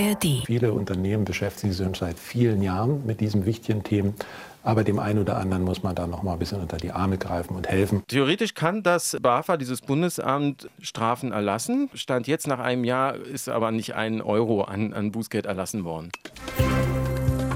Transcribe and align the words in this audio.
ARD. 0.00 0.44
Viele 0.46 0.72
Unternehmen 0.72 1.24
beschäftigen 1.24 1.72
sich 1.72 1.84
schon 1.84 1.94
seit 1.94 2.18
vielen 2.18 2.62
Jahren 2.62 3.04
mit 3.06 3.20
diesen 3.20 3.46
wichtigen 3.46 3.82
Themen. 3.82 4.14
Aber 4.62 4.84
dem 4.84 4.98
einen 4.98 5.18
oder 5.18 5.38
anderen 5.38 5.64
muss 5.64 5.82
man 5.82 5.94
da 5.94 6.06
noch 6.06 6.22
mal 6.22 6.34
ein 6.34 6.38
bisschen 6.38 6.60
unter 6.60 6.76
die 6.76 6.92
Arme 6.92 7.16
greifen 7.16 7.56
und 7.56 7.66
helfen. 7.68 8.02
Theoretisch 8.08 8.52
kann 8.54 8.82
das 8.82 9.16
BAFA, 9.20 9.56
dieses 9.56 9.80
Bundesamt, 9.80 10.68
Strafen 10.82 11.32
erlassen. 11.32 11.88
Stand 11.94 12.26
jetzt 12.26 12.46
nach 12.46 12.58
einem 12.58 12.84
Jahr 12.84 13.14
ist 13.14 13.48
aber 13.48 13.70
nicht 13.70 13.94
ein 13.94 14.20
Euro 14.20 14.62
an, 14.62 14.92
an 14.92 15.12
Bußgeld 15.12 15.46
erlassen 15.46 15.84
worden. 15.84 16.10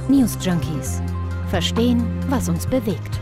News 0.09 0.39
Junkies. 0.41 1.03
Verstehen, 1.51 2.05
was 2.29 2.49
uns 2.49 2.67
bewegt. 2.67 3.21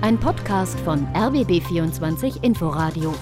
Ein 0.00 0.18
Podcast 0.18 0.78
von 0.80 1.06
RBB24 1.08 2.42
Inforadio. 2.42 3.14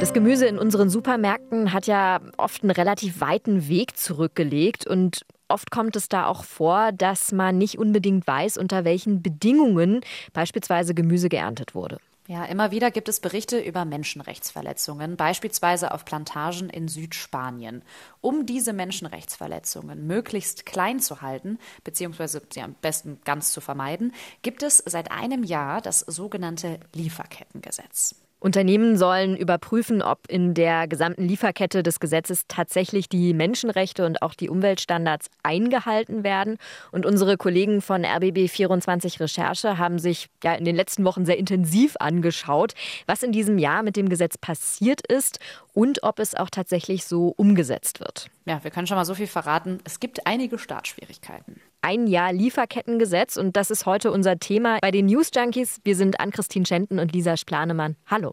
Das 0.00 0.12
Gemüse 0.12 0.46
in 0.46 0.58
unseren 0.58 0.90
Supermärkten 0.90 1.72
hat 1.72 1.86
ja 1.86 2.20
oft 2.36 2.62
einen 2.62 2.70
relativ 2.70 3.20
weiten 3.20 3.68
Weg 3.68 3.96
zurückgelegt 3.96 4.86
und 4.86 5.24
oft 5.48 5.70
kommt 5.70 5.96
es 5.96 6.08
da 6.08 6.26
auch 6.26 6.44
vor, 6.44 6.92
dass 6.92 7.32
man 7.32 7.56
nicht 7.58 7.78
unbedingt 7.78 8.26
weiß, 8.26 8.58
unter 8.58 8.84
welchen 8.84 9.22
Bedingungen 9.22 10.00
beispielsweise 10.32 10.94
Gemüse 10.94 11.28
geerntet 11.28 11.74
wurde. 11.74 11.98
Ja, 12.26 12.44
immer 12.46 12.70
wieder 12.70 12.90
gibt 12.90 13.10
es 13.10 13.20
Berichte 13.20 13.60
über 13.60 13.84
Menschenrechtsverletzungen, 13.84 15.16
beispielsweise 15.16 15.92
auf 15.92 16.06
Plantagen 16.06 16.70
in 16.70 16.88
Südspanien. 16.88 17.82
Um 18.22 18.46
diese 18.46 18.72
Menschenrechtsverletzungen 18.72 20.06
möglichst 20.06 20.64
klein 20.64 21.00
zu 21.00 21.20
halten, 21.20 21.58
beziehungsweise 21.84 22.40
sie 22.50 22.62
am 22.62 22.74
besten 22.80 23.20
ganz 23.24 23.52
zu 23.52 23.60
vermeiden, 23.60 24.12
gibt 24.40 24.62
es 24.62 24.78
seit 24.86 25.12
einem 25.12 25.44
Jahr 25.44 25.82
das 25.82 26.00
sogenannte 26.00 26.80
Lieferkettengesetz. 26.94 28.14
Unternehmen 28.38 28.96
sollen 28.98 29.36
überprüfen, 29.36 30.02
ob 30.02 30.26
in 30.28 30.52
der 30.52 30.86
gesamten 30.86 31.26
Lieferkette 31.26 31.82
des 31.82 31.98
Gesetzes 31.98 32.44
tatsächlich 32.46 33.08
die 33.08 33.32
Menschenrechte 33.32 34.04
und 34.04 34.20
auch 34.20 34.34
die 34.34 34.50
Umweltstandards 34.50 35.30
eingehalten 35.42 36.24
werden. 36.24 36.58
Und 36.92 37.06
unsere 37.06 37.36
Kollegen 37.36 37.80
von 37.80 38.04
RBB 38.04 38.48
24 38.48 39.20
Recherche 39.20 39.78
haben 39.78 39.98
sich 39.98 40.28
ja 40.42 40.54
in 40.54 40.64
den 40.64 40.76
letzten 40.76 41.04
Wochen 41.04 41.24
sehr 41.24 41.38
intensiv 41.38 41.96
angeschaut, 42.00 42.74
was 43.06 43.22
in 43.22 43.32
diesem 43.32 43.58
Jahr 43.58 43.82
mit 43.82 43.96
dem 43.96 44.08
Gesetz 44.08 44.36
passiert 44.36 45.06
ist 45.06 45.38
und 45.72 46.02
ob 46.02 46.18
es 46.18 46.34
auch 46.34 46.50
tatsächlich 46.50 47.04
so 47.04 47.28
umgesetzt 47.36 48.00
wird. 48.00 48.28
Ja, 48.44 48.62
wir 48.62 48.70
können 48.70 48.86
schon 48.86 48.96
mal 48.96 49.04
so 49.06 49.14
viel 49.14 49.26
verraten. 49.26 49.78
Es 49.84 50.00
gibt 50.00 50.26
einige 50.26 50.58
Startschwierigkeiten 50.58 51.60
ein 51.84 52.06
Jahr 52.06 52.32
Lieferkettengesetz 52.32 53.36
und 53.36 53.56
das 53.56 53.70
ist 53.70 53.84
heute 53.84 54.10
unser 54.10 54.38
Thema 54.38 54.78
bei 54.80 54.90
den 54.90 55.04
News 55.04 55.30
Junkies. 55.34 55.80
Wir 55.84 55.96
sind 55.96 56.18
Ann-Christine 56.18 56.64
Schenten 56.64 56.98
und 56.98 57.12
Lisa 57.12 57.36
Splanemann. 57.36 57.96
Hallo. 58.06 58.32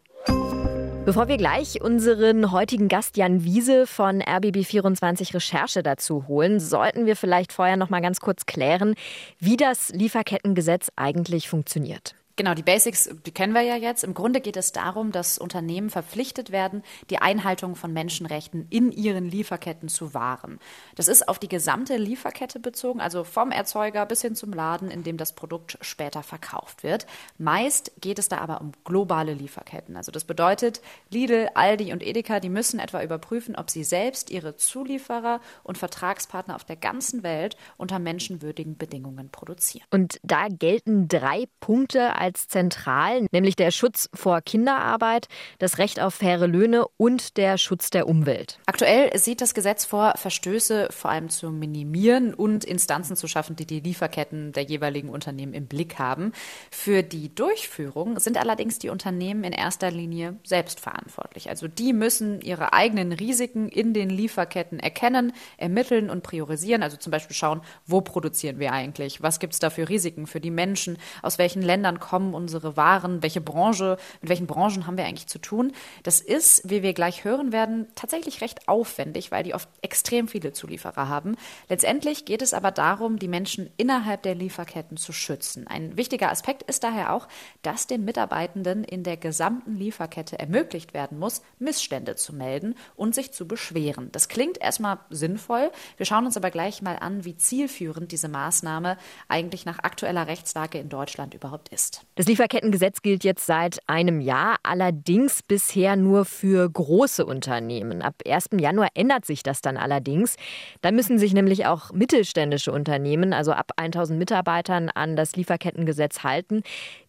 Bevor 1.04 1.28
wir 1.28 1.36
gleich 1.36 1.82
unseren 1.82 2.50
heutigen 2.50 2.88
Gast 2.88 3.18
Jan 3.18 3.44
Wiese 3.44 3.86
von 3.86 4.22
RBB24 4.22 5.34
Recherche 5.34 5.82
dazu 5.82 6.26
holen, 6.28 6.60
sollten 6.60 7.04
wir 7.04 7.14
vielleicht 7.14 7.52
vorher 7.52 7.76
noch 7.76 7.90
mal 7.90 8.00
ganz 8.00 8.20
kurz 8.20 8.46
klären, 8.46 8.94
wie 9.38 9.58
das 9.58 9.90
Lieferkettengesetz 9.90 10.90
eigentlich 10.96 11.50
funktioniert. 11.50 12.14
Genau, 12.42 12.54
die 12.54 12.64
Basics, 12.64 13.08
die 13.24 13.30
kennen 13.30 13.52
wir 13.52 13.60
ja 13.60 13.76
jetzt. 13.76 14.02
Im 14.02 14.14
Grunde 14.14 14.40
geht 14.40 14.56
es 14.56 14.72
darum, 14.72 15.12
dass 15.12 15.38
Unternehmen 15.38 15.90
verpflichtet 15.90 16.50
werden, 16.50 16.82
die 17.08 17.18
Einhaltung 17.18 17.76
von 17.76 17.92
Menschenrechten 17.92 18.66
in 18.68 18.90
ihren 18.90 19.28
Lieferketten 19.28 19.88
zu 19.88 20.12
wahren. 20.12 20.58
Das 20.96 21.06
ist 21.06 21.28
auf 21.28 21.38
die 21.38 21.46
gesamte 21.46 21.96
Lieferkette 21.96 22.58
bezogen, 22.58 23.00
also 23.00 23.22
vom 23.22 23.52
Erzeuger 23.52 24.06
bis 24.06 24.22
hin 24.22 24.34
zum 24.34 24.52
Laden, 24.52 24.90
in 24.90 25.04
dem 25.04 25.18
das 25.18 25.36
Produkt 25.36 25.78
später 25.82 26.24
verkauft 26.24 26.82
wird. 26.82 27.06
Meist 27.38 27.92
geht 28.00 28.18
es 28.18 28.28
da 28.28 28.38
aber 28.38 28.60
um 28.60 28.72
globale 28.82 29.34
Lieferketten. 29.34 29.96
Also 29.96 30.10
das 30.10 30.24
bedeutet, 30.24 30.80
Lidl, 31.10 31.48
Aldi 31.54 31.92
und 31.92 32.02
Edeka, 32.02 32.40
die 32.40 32.48
müssen 32.48 32.80
etwa 32.80 33.04
überprüfen, 33.04 33.54
ob 33.54 33.70
sie 33.70 33.84
selbst 33.84 34.32
ihre 34.32 34.56
Zulieferer 34.56 35.40
und 35.62 35.78
Vertragspartner 35.78 36.56
auf 36.56 36.64
der 36.64 36.74
ganzen 36.74 37.22
Welt 37.22 37.56
unter 37.76 38.00
menschenwürdigen 38.00 38.76
Bedingungen 38.76 39.30
produzieren. 39.30 39.86
Und 39.90 40.18
da 40.24 40.48
gelten 40.48 41.06
drei 41.06 41.46
Punkte 41.60 42.16
als 42.16 42.31
zentral, 42.36 43.26
nämlich 43.30 43.56
der 43.56 43.70
Schutz 43.70 44.08
vor 44.14 44.40
Kinderarbeit, 44.40 45.28
das 45.58 45.78
Recht 45.78 46.00
auf 46.00 46.14
faire 46.14 46.46
Löhne 46.46 46.86
und 46.96 47.36
der 47.36 47.58
Schutz 47.58 47.90
der 47.90 48.08
Umwelt. 48.08 48.58
Aktuell 48.66 49.16
sieht 49.18 49.40
das 49.40 49.54
Gesetz 49.54 49.84
vor, 49.84 50.14
Verstöße 50.16 50.88
vor 50.90 51.10
allem 51.10 51.28
zu 51.28 51.50
minimieren 51.50 52.34
und 52.34 52.64
Instanzen 52.64 53.16
zu 53.16 53.26
schaffen, 53.26 53.56
die 53.56 53.66
die 53.66 53.80
Lieferketten 53.80 54.52
der 54.52 54.64
jeweiligen 54.64 55.08
Unternehmen 55.08 55.54
im 55.54 55.66
Blick 55.66 55.98
haben. 55.98 56.32
Für 56.70 57.02
die 57.02 57.34
Durchführung 57.34 58.18
sind 58.18 58.36
allerdings 58.38 58.78
die 58.78 58.88
Unternehmen 58.88 59.44
in 59.44 59.52
erster 59.52 59.90
Linie 59.90 60.36
selbst 60.44 60.80
verantwortlich. 60.80 61.48
Also 61.48 61.68
die 61.68 61.92
müssen 61.92 62.40
ihre 62.40 62.72
eigenen 62.72 63.12
Risiken 63.12 63.68
in 63.68 63.94
den 63.94 64.10
Lieferketten 64.10 64.78
erkennen, 64.78 65.32
ermitteln 65.56 66.10
und 66.10 66.22
priorisieren. 66.22 66.82
Also 66.82 66.96
zum 66.96 67.10
Beispiel 67.10 67.36
schauen, 67.36 67.62
wo 67.86 68.00
produzieren 68.00 68.58
wir 68.58 68.72
eigentlich? 68.72 69.22
Was 69.22 69.40
gibt 69.40 69.54
es 69.54 69.58
da 69.58 69.70
für 69.70 69.88
Risiken 69.88 70.26
für 70.26 70.40
die 70.40 70.50
Menschen? 70.50 70.98
Aus 71.22 71.38
welchen 71.38 71.62
Ländern 71.62 72.00
kommen 72.00 72.11
kommen 72.12 72.34
unsere 72.34 72.76
Waren, 72.76 73.22
welche 73.22 73.40
Branche, 73.40 73.96
mit 74.20 74.28
welchen 74.28 74.46
Branchen 74.46 74.86
haben 74.86 74.98
wir 74.98 75.06
eigentlich 75.06 75.28
zu 75.28 75.38
tun. 75.38 75.72
Das 76.02 76.20
ist, 76.20 76.68
wie 76.68 76.82
wir 76.82 76.92
gleich 76.92 77.24
hören 77.24 77.52
werden, 77.52 77.86
tatsächlich 77.94 78.42
recht 78.42 78.68
aufwendig, 78.68 79.30
weil 79.30 79.44
die 79.44 79.54
oft 79.54 79.66
extrem 79.80 80.28
viele 80.28 80.52
Zulieferer 80.52 81.08
haben. 81.08 81.36
Letztendlich 81.70 82.26
geht 82.26 82.42
es 82.42 82.52
aber 82.52 82.70
darum, 82.70 83.18
die 83.18 83.28
Menschen 83.28 83.70
innerhalb 83.78 84.24
der 84.24 84.34
Lieferketten 84.34 84.98
zu 84.98 85.14
schützen. 85.14 85.66
Ein 85.66 85.96
wichtiger 85.96 86.30
Aspekt 86.30 86.64
ist 86.64 86.84
daher 86.84 87.14
auch, 87.14 87.28
dass 87.62 87.86
den 87.86 88.04
Mitarbeitenden 88.04 88.84
in 88.84 89.04
der 89.04 89.16
gesamten 89.16 89.74
Lieferkette 89.74 90.38
ermöglicht 90.38 90.92
werden 90.92 91.18
muss, 91.18 91.40
Missstände 91.58 92.14
zu 92.16 92.34
melden 92.34 92.74
und 92.94 93.14
sich 93.14 93.32
zu 93.32 93.48
beschweren. 93.48 94.12
Das 94.12 94.28
klingt 94.28 94.60
erstmal 94.60 94.98
sinnvoll. 95.08 95.72
Wir 95.96 96.04
schauen 96.04 96.26
uns 96.26 96.36
aber 96.36 96.50
gleich 96.50 96.82
mal 96.82 96.96
an, 96.96 97.24
wie 97.24 97.38
zielführend 97.38 98.12
diese 98.12 98.28
Maßnahme 98.28 98.98
eigentlich 99.28 99.64
nach 99.64 99.78
aktueller 99.78 100.26
Rechtslage 100.26 100.78
in 100.78 100.90
Deutschland 100.90 101.32
überhaupt 101.32 101.70
ist. 101.70 102.01
Das 102.14 102.26
Lieferkettengesetz 102.26 103.00
gilt 103.00 103.24
jetzt 103.24 103.46
seit 103.46 103.78
einem 103.88 104.20
Jahr, 104.20 104.56
allerdings 104.62 105.42
bisher 105.42 105.96
nur 105.96 106.26
für 106.26 106.68
große 106.68 107.24
Unternehmen. 107.24 108.02
Ab 108.02 108.16
1. 108.26 108.50
Januar 108.58 108.88
ändert 108.94 109.24
sich 109.24 109.42
das 109.42 109.62
dann 109.62 109.78
allerdings. 109.78 110.36
Da 110.82 110.92
müssen 110.92 111.18
sich 111.18 111.32
nämlich 111.32 111.64
auch 111.64 111.90
mittelständische 111.92 112.70
Unternehmen, 112.70 113.32
also 113.32 113.52
ab 113.52 113.72
1000 113.76 114.18
Mitarbeitern, 114.18 114.90
an 114.90 115.16
das 115.16 115.36
Lieferkettengesetz 115.36 116.22
halten. 116.22 116.62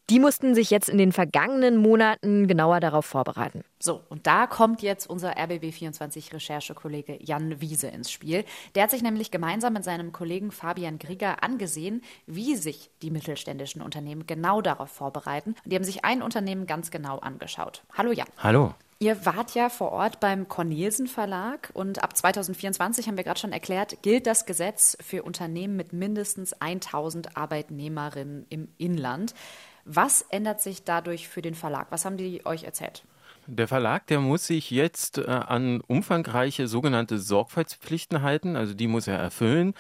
Die 0.10 0.20
mussten 0.20 0.54
sich 0.54 0.70
jetzt 0.70 0.90
in 0.90 0.98
den 0.98 1.14
vergangenen 1.14 1.78
Monaten 1.78 2.46
genauer 2.46 2.82
darauf 2.82 3.06
vorbereiten. 3.06 3.64
So, 3.80 4.02
und 4.10 4.28
da 4.28 4.48
kommt 4.48 4.82
jetzt 4.82 5.10
unser 5.10 5.38
RBB24-Recherchekollege 5.38 7.18
Jan 7.22 7.62
Wiese 7.62 7.88
ins 7.88 8.12
Spiel. 8.12 8.44
Der 8.76 8.84
hat 8.84 8.92
sich 8.92 9.02
nämlich 9.02 9.32
gemeinsam 9.32 9.72
mit 9.72 9.86
seinem 9.86 10.12
Kollegen 10.12 10.52
Fabian 10.52 11.00
Grieger 11.00 11.42
angesehen, 11.42 12.02
wie 12.26 12.58
sich 12.58 12.92
die 13.02 13.12
mittelständischen 13.12 13.82
Unternehmen 13.82 14.28
genau 14.28 14.62
darauf 14.62 14.90
vorbereiten. 14.90 15.56
Und 15.64 15.72
die 15.72 15.76
haben 15.78 15.86
sich 15.86 16.04
ein 16.04 16.22
Unternehmen 16.22 16.68
ganz 16.68 16.92
genau 16.92 17.20
angeschaut. 17.20 17.84
Hallo 17.98 18.12
Jan. 18.12 18.28
Hallo. 18.40 18.74
Ihr 19.00 19.26
wart 19.26 19.56
ja 19.56 19.70
vor 19.70 19.92
Ort 19.92 20.20
beim 20.20 20.50
Cornelsen 20.50 21.08
Verlag 21.08 21.72
und 21.74 22.04
ab 22.04 22.16
2024 22.16 23.08
haben 23.08 23.18
wir 23.18 23.24
gerade 23.24 23.40
schon 23.40 23.52
erklärt, 23.52 24.02
gilt 24.02 24.28
das 24.28 24.46
Gesetz 24.46 24.98
für 25.02 25.24
Unternehmen 25.24 25.76
mit 25.76 25.94
mindestens 25.94 26.54
1000 26.54 27.36
Arbeitnehmerinnen 27.36 28.46
im 28.50 28.70
Inland. 28.78 29.34
Was 29.86 30.22
ändert 30.30 30.62
sich 30.62 30.84
dadurch 30.84 31.28
für 31.28 31.42
den 31.42 31.56
Verlag? 31.56 31.88
Was 31.90 32.06
haben 32.06 32.18
die 32.18 32.46
euch 32.46 32.64
erzählt? 32.64 33.04
Der 33.48 33.68
Verlag, 33.68 34.08
der 34.08 34.20
muss 34.22 34.48
sich 34.48 34.72
jetzt 34.72 35.18
äh, 35.18 35.26
an 35.26 35.82
umfangreiche 35.82 36.68
sogenannte 36.68 37.20
Sorgfaltspflichten 37.20 38.22
halten, 38.22 38.56
also 38.56 38.74
die 38.74 38.88
muss 38.88 39.08
er 39.08 39.18
erfüllen. 39.18 39.74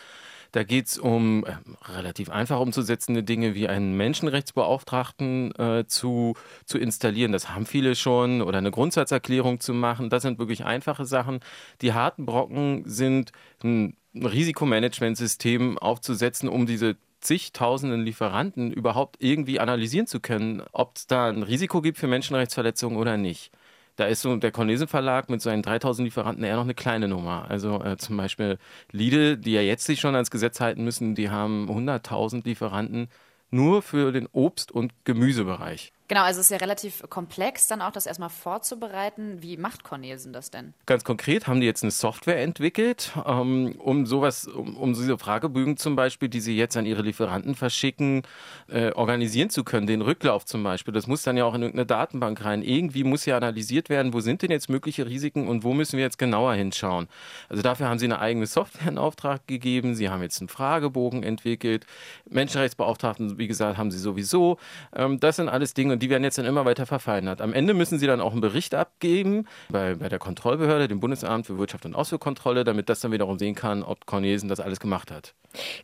Da 0.53 0.63
geht 0.63 0.85
es 0.85 0.99
um 0.99 1.45
äh, 1.45 1.55
relativ 1.91 2.29
einfach 2.29 2.59
umzusetzende 2.59 3.23
Dinge 3.23 3.55
wie 3.55 3.67
einen 3.67 3.97
Menschenrechtsbeauftragten 3.97 5.55
äh, 5.55 5.85
zu, 5.87 6.35
zu 6.65 6.77
installieren. 6.77 7.31
Das 7.31 7.49
haben 7.49 7.65
viele 7.65 7.95
schon. 7.95 8.43
Oder 8.43 8.59
eine 8.59 8.69
Grundsatzerklärung 8.69 9.59
zu 9.59 9.73
machen. 9.73 10.11
Das 10.11 10.21
sind 10.21 10.37
wirklich 10.37 10.63
einfache 10.63 11.05
Sachen. 11.05 11.39
Die 11.81 11.93
harten 11.93 12.27
Brocken 12.27 12.83
sind 12.85 13.31
ein 13.63 13.97
Risikomanagementsystem 14.13 15.79
aufzusetzen, 15.79 16.47
um 16.47 16.67
diese 16.67 16.97
zigtausenden 17.23 18.03
Lieferanten 18.03 18.71
überhaupt 18.71 19.17
irgendwie 19.19 19.59
analysieren 19.59 20.07
zu 20.07 20.19
können, 20.19 20.61
ob 20.71 20.97
es 20.97 21.07
da 21.07 21.29
ein 21.29 21.43
Risiko 21.43 21.81
gibt 21.81 21.97
für 21.97 22.07
Menschenrechtsverletzungen 22.07 22.97
oder 22.97 23.17
nicht. 23.17 23.51
Da 23.95 24.05
ist 24.05 24.21
so 24.21 24.35
der 24.35 24.51
Cornesen 24.51 24.87
Verlag 24.87 25.29
mit 25.29 25.41
seinen 25.41 25.61
3000 25.61 26.07
Lieferanten 26.07 26.43
eher 26.43 26.55
noch 26.55 26.63
eine 26.63 26.73
kleine 26.73 27.07
Nummer. 27.07 27.45
Also 27.49 27.81
äh, 27.83 27.97
zum 27.97 28.17
Beispiel 28.17 28.57
Lidl, 28.91 29.37
die 29.37 29.53
ja 29.53 29.61
jetzt 29.61 29.85
sich 29.85 29.99
schon 29.99 30.15
ans 30.15 30.31
Gesetz 30.31 30.59
halten 30.59 30.83
müssen, 30.83 31.13
die 31.13 31.29
haben 31.29 31.69
100.000 31.69 32.43
Lieferanten 32.43 33.07
nur 33.51 33.83
für 33.83 34.11
den 34.11 34.27
Obst- 34.27 34.71
und 34.71 34.93
Gemüsebereich. 35.03 35.93
Genau, 36.13 36.25
also 36.25 36.41
es 36.41 36.45
ist 36.45 36.51
ja 36.51 36.57
relativ 36.57 37.01
komplex, 37.09 37.65
dann 37.65 37.81
auch 37.81 37.89
das 37.89 38.05
erstmal 38.05 38.29
vorzubereiten. 38.29 39.41
Wie 39.41 39.57
macht 39.57 39.83
Cornelsen 39.83 40.31
das 40.31 40.51
denn? 40.51 40.75
Ganz 40.85 41.03
konkret 41.03 41.47
haben 41.47 41.59
die 41.59 41.65
jetzt 41.65 41.81
eine 41.81 41.89
Software 41.89 42.39
entwickelt, 42.39 43.13
ähm, 43.25 43.73
um 43.79 44.05
sowas, 44.05 44.45
um, 44.45 44.77
um 44.77 44.93
diese 44.93 45.17
Fragebögen 45.17 45.75
zum 45.75 45.95
Beispiel, 45.95 46.29
die 46.29 46.39
sie 46.39 46.55
jetzt 46.55 46.77
an 46.77 46.85
ihre 46.85 47.01
Lieferanten 47.01 47.55
verschicken, 47.55 48.21
äh, 48.67 48.91
organisieren 48.91 49.49
zu 49.49 49.63
können. 49.63 49.87
Den 49.87 50.03
Rücklauf 50.03 50.45
zum 50.45 50.61
Beispiel. 50.61 50.93
Das 50.93 51.07
muss 51.07 51.23
dann 51.23 51.35
ja 51.35 51.45
auch 51.45 51.55
in 51.55 51.63
irgendeine 51.63 51.87
Datenbank 51.87 52.45
rein. 52.45 52.61
Irgendwie 52.61 53.03
muss 53.03 53.25
ja 53.25 53.35
analysiert 53.35 53.89
werden, 53.89 54.13
wo 54.13 54.19
sind 54.19 54.43
denn 54.43 54.51
jetzt 54.51 54.69
mögliche 54.69 55.07
Risiken 55.07 55.47
und 55.47 55.63
wo 55.63 55.73
müssen 55.73 55.97
wir 55.97 56.03
jetzt 56.03 56.19
genauer 56.19 56.53
hinschauen. 56.53 57.07
Also 57.49 57.63
dafür 57.63 57.89
haben 57.89 57.97
sie 57.97 58.05
eine 58.05 58.19
eigene 58.19 58.45
Software 58.45 58.87
in 58.87 58.99
Auftrag 58.99 59.47
gegeben. 59.47 59.95
Sie 59.95 60.09
haben 60.09 60.21
jetzt 60.21 60.39
einen 60.41 60.49
Fragebogen 60.49 61.23
entwickelt. 61.23 61.87
Menschenrechtsbeauftragten, 62.29 63.39
wie 63.39 63.47
gesagt, 63.47 63.79
haben 63.79 63.89
sie 63.89 63.97
sowieso. 63.97 64.59
Ähm, 64.95 65.19
das 65.19 65.37
sind 65.37 65.49
alles 65.49 65.73
Dinge, 65.73 65.97
die 66.03 66.09
werden 66.09 66.23
jetzt 66.25 66.37
dann 66.37 66.45
immer 66.45 66.65
weiter 66.65 66.85
verfeinert. 66.85 67.39
Am 67.39 67.53
Ende 67.53 67.73
müssen 67.73 67.97
sie 67.97 68.07
dann 68.07 68.19
auch 68.19 68.33
einen 68.33 68.41
Bericht 68.41 68.75
abgeben 68.75 69.47
bei, 69.69 69.95
bei 69.95 70.09
der 70.09 70.19
Kontrollbehörde, 70.19 70.89
dem 70.89 70.99
Bundesamt 70.99 71.47
für 71.47 71.57
Wirtschaft 71.57 71.85
und 71.85 71.95
Ausfuhrkontrolle, 71.95 72.65
damit 72.65 72.89
das 72.89 72.99
dann 72.99 73.13
wiederum 73.13 73.39
sehen 73.39 73.55
kann, 73.55 73.83
ob 73.83 74.05
Cornelsen 74.05 74.49
das 74.49 74.59
alles 74.59 74.81
gemacht 74.81 75.11
hat. 75.11 75.33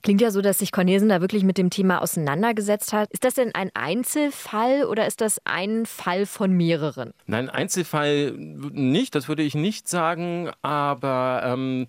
Klingt 0.04 0.19
ja 0.19 0.31
so, 0.31 0.42
dass 0.42 0.60
sich 0.60 0.74
Cornelsen 0.74 1.07
da 1.07 1.21
wirklich 1.21 1.44
mit 1.44 1.57
dem 1.57 1.69
Thema 1.69 2.01
auseinandergesetzt 2.01 2.92
hat. 2.92 3.10
Ist 3.12 3.24
das 3.24 3.36
denn 3.36 3.56
ein 3.56 3.71
Einzelfall 3.75 4.83
oder 4.83 5.07
ist 5.07 5.21
das 5.21 5.39
ein 5.45 5.86
Fall 5.86 6.25
von 6.25 6.51
mehreren? 6.51 7.13
Nein, 7.25 7.50
Einzelfall 7.50 8.33
nicht, 8.33 9.16
das 9.16 9.30
würde 9.30 9.44
ich 9.44 9.56
nicht 9.56 9.88
sagen, 9.88 10.51
aber 10.62 11.44
ähm, 11.45 11.88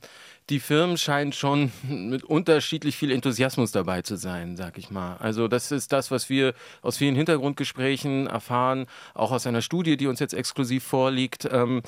die 0.50 0.61
Firmen 0.61 0.99
scheinen 0.99 1.32
schon 1.32 1.70
mit 1.88 2.25
unterschiedlich 2.25 2.97
viel 2.97 3.12
Enthusiasmus 3.12 3.70
dabei 3.73 4.02
zu 4.02 4.17
sein, 4.17 4.56
sag 4.56 4.79
ich 4.79 4.91
mal. 4.91 5.17
Also 5.19 5.49
das 5.49 5.70
ist 5.70 5.93
das, 5.93 6.11
was 6.11 6.29
wir 6.29 6.55
aus 6.82 6.99
vielen 6.99 7.14
Hintergrundgesprächen 7.14 8.26
erfahren, 8.26 8.87
auch 9.14 9.31
aus 9.31 9.47
einer 9.47 9.62
Studie, 9.62 9.97
die 9.97 10.08
uns 10.08 10.19
jetzt 10.19 10.35
exklusiv 10.35 10.85
vorliegt, 10.85 11.49
ähm, 11.50 11.82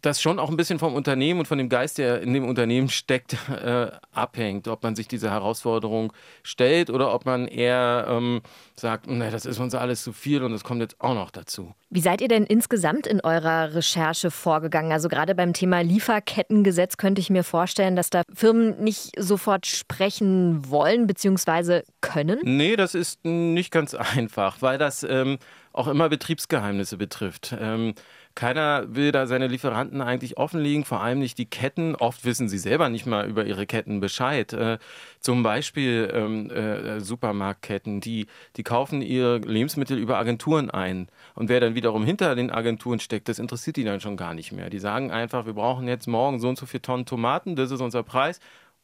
das 0.00 0.20
schon 0.20 0.38
auch 0.38 0.50
ein 0.50 0.56
bisschen 0.56 0.78
vom 0.78 0.94
Unternehmen 0.94 1.40
und 1.40 1.46
von 1.46 1.58
dem 1.58 1.68
Geist, 1.68 1.98
der 1.98 2.22
in 2.22 2.32
dem 2.32 2.46
Unternehmen 2.48 2.88
steckt, 2.88 3.36
äh, 3.50 3.90
abhängt, 4.12 4.66
ob 4.68 4.82
man 4.82 4.96
sich 4.96 5.08
diese 5.08 5.30
Herausforderung 5.30 6.12
stellt 6.42 6.90
oder 6.90 7.12
ob 7.12 7.26
man 7.26 7.46
eher 7.46 8.06
ähm, 8.08 8.40
sagt, 8.74 9.06
nee, 9.06 9.30
das 9.30 9.44
ist 9.44 9.58
uns 9.58 9.74
alles 9.74 10.02
zu 10.02 10.12
viel 10.12 10.42
und 10.42 10.52
das 10.52 10.64
kommt 10.64 10.80
jetzt 10.80 11.00
auch 11.00 11.14
noch 11.14 11.30
dazu. 11.30 11.74
Wie 11.88 12.00
seid 12.00 12.20
ihr 12.20 12.28
denn 12.28 12.44
insgesamt 12.44 13.06
in 13.06 13.20
eurer 13.20 13.74
Recherche 13.74 14.32
vorgegangen? 14.32 14.90
Also 14.90 15.08
gerade 15.08 15.36
beim 15.36 15.52
Thema 15.52 15.82
Lieferkettengesetz 15.82 16.96
könnte 16.96 17.20
ich 17.20 17.30
mir 17.30 17.44
vorstellen, 17.44 17.94
dass 17.94 18.05
da 18.10 18.22
Firmen 18.34 18.82
nicht 18.82 19.10
sofort 19.18 19.66
sprechen 19.66 20.70
wollen 20.70 21.06
bzw. 21.06 21.82
können. 22.00 22.40
Nee, 22.42 22.76
das 22.76 22.94
ist 22.94 23.24
nicht 23.24 23.70
ganz 23.70 23.94
einfach, 23.94 24.62
weil 24.62 24.78
das 24.78 25.02
ähm, 25.02 25.38
auch 25.72 25.88
immer 25.88 26.08
Betriebsgeheimnisse 26.08 26.96
betrifft. 26.96 27.54
Ähm, 27.58 27.94
keiner 28.36 28.94
will 28.94 29.10
da 29.10 29.26
seine 29.26 29.48
Lieferanten 29.48 30.00
eigentlich 30.00 30.36
offenlegen, 30.36 30.84
vor 30.84 31.00
allem 31.00 31.18
nicht 31.18 31.38
die 31.38 31.46
Ketten. 31.46 31.96
Oft 31.96 32.24
wissen 32.24 32.48
sie 32.48 32.58
selber 32.58 32.88
nicht 32.90 33.06
mal 33.06 33.28
über 33.28 33.46
ihre 33.46 33.66
Ketten 33.66 33.98
Bescheid. 33.98 34.52
Äh, 34.52 34.78
zum 35.18 35.42
Beispiel 35.42 36.08
ähm, 36.12 36.50
äh, 36.50 37.00
Supermarktketten, 37.00 38.00
die, 38.00 38.26
die 38.56 38.62
kaufen 38.62 39.02
ihre 39.02 39.38
Lebensmittel 39.38 39.98
über 39.98 40.18
Agenturen 40.18 40.70
ein. 40.70 41.08
Und 41.34 41.48
wer 41.48 41.60
dann 41.60 41.74
wiederum 41.74 42.04
hinter 42.04 42.36
den 42.36 42.50
Agenturen 42.50 43.00
steckt, 43.00 43.28
das 43.28 43.38
interessiert 43.38 43.76
die 43.76 43.84
dann 43.84 44.00
schon 44.00 44.16
gar 44.16 44.34
nicht 44.34 44.52
mehr. 44.52 44.70
Die 44.70 44.78
sagen 44.78 45.10
einfach, 45.10 45.46
wir 45.46 45.54
brauchen 45.54 45.88
jetzt 45.88 46.06
morgen 46.06 46.38
so 46.38 46.48
und 46.50 46.58
so 46.58 46.66
viele 46.66 46.82
Tonnen 46.82 47.06
Tomaten, 47.06 47.56
das 47.56 47.70
ist 47.70 47.80
unser 47.80 48.02
Preis 48.02 48.38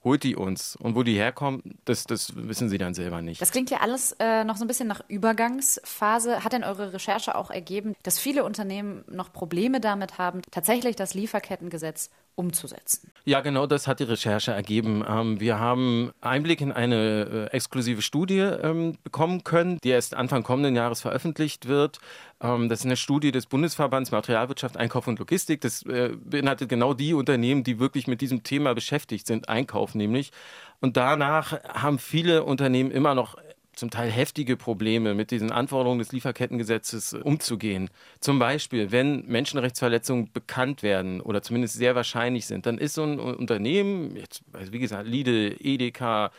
holt 0.04 0.22
die 0.22 0.36
uns. 0.36 0.76
Und 0.76 0.94
wo 0.94 1.02
die 1.02 1.16
herkommen, 1.16 1.62
das, 1.84 2.04
das 2.04 2.34
wissen 2.36 2.68
sie 2.68 2.78
dann 2.78 2.94
selber 2.94 3.22
nicht. 3.22 3.40
Das 3.40 3.52
klingt 3.52 3.70
ja 3.70 3.78
alles 3.78 4.16
äh, 4.18 4.44
noch 4.44 4.56
so 4.56 4.64
ein 4.64 4.68
bisschen 4.68 4.88
nach 4.88 5.02
Übergangsphase. 5.08 6.44
Hat 6.44 6.52
denn 6.52 6.64
eure 6.64 6.92
Recherche 6.92 7.34
auch 7.34 7.50
ergeben, 7.50 7.94
dass 8.02 8.18
viele 8.18 8.44
Unternehmen 8.44 9.04
noch 9.08 9.32
Probleme 9.32 9.80
damit 9.80 10.18
haben, 10.18 10.42
tatsächlich 10.50 10.96
das 10.96 11.14
Lieferkettengesetz 11.14 12.10
umzusetzen. 12.34 13.12
Ja, 13.24 13.40
genau 13.40 13.66
das 13.66 13.86
hat 13.86 14.00
die 14.00 14.04
Recherche 14.04 14.52
ergeben. 14.52 15.04
Ähm, 15.06 15.38
wir 15.38 15.58
haben 15.58 16.12
Einblick 16.20 16.60
in 16.60 16.72
eine 16.72 17.48
äh, 17.52 17.56
exklusive 17.56 18.02
Studie 18.02 18.38
ähm, 18.38 18.96
bekommen 19.04 19.44
können, 19.44 19.78
die 19.84 19.90
erst 19.90 20.14
Anfang 20.14 20.42
kommenden 20.42 20.74
Jahres 20.74 21.02
veröffentlicht 21.02 21.68
wird. 21.68 21.98
Ähm, 22.40 22.68
das 22.68 22.80
ist 22.80 22.86
eine 22.86 22.96
Studie 22.96 23.30
des 23.30 23.46
Bundesverbands 23.46 24.10
Materialwirtschaft, 24.10 24.76
Einkauf 24.76 25.06
und 25.06 25.18
Logistik. 25.18 25.60
Das 25.60 25.82
äh, 25.84 26.16
beinhaltet 26.16 26.68
genau 26.68 26.94
die 26.94 27.14
Unternehmen, 27.14 27.64
die 27.64 27.78
wirklich 27.78 28.06
mit 28.06 28.20
diesem 28.20 28.42
Thema 28.42 28.74
beschäftigt 28.74 29.26
sind, 29.26 29.48
Einkauf 29.48 29.94
nämlich. 29.94 30.32
Und 30.80 30.96
danach 30.96 31.62
haben 31.64 31.98
viele 31.98 32.44
Unternehmen 32.44 32.90
immer 32.90 33.14
noch 33.14 33.36
zum 33.74 33.90
Teil 33.90 34.10
heftige 34.10 34.56
Probleme 34.56 35.14
mit 35.14 35.30
diesen 35.30 35.50
Anforderungen 35.50 35.98
des 35.98 36.12
Lieferkettengesetzes 36.12 37.14
umzugehen. 37.14 37.90
Zum 38.20 38.38
Beispiel, 38.38 38.92
wenn 38.92 39.26
Menschenrechtsverletzungen 39.26 40.30
bekannt 40.32 40.82
werden 40.82 41.20
oder 41.20 41.42
zumindest 41.42 41.74
sehr 41.74 41.94
wahrscheinlich 41.94 42.46
sind, 42.46 42.66
dann 42.66 42.78
ist 42.78 42.94
so 42.94 43.04
ein 43.04 43.18
Unternehmen, 43.18 44.16
jetzt, 44.16 44.42
wie 44.70 44.78
gesagt, 44.78 45.06
Lidl, 45.06 45.56
Edeka, 45.58 46.32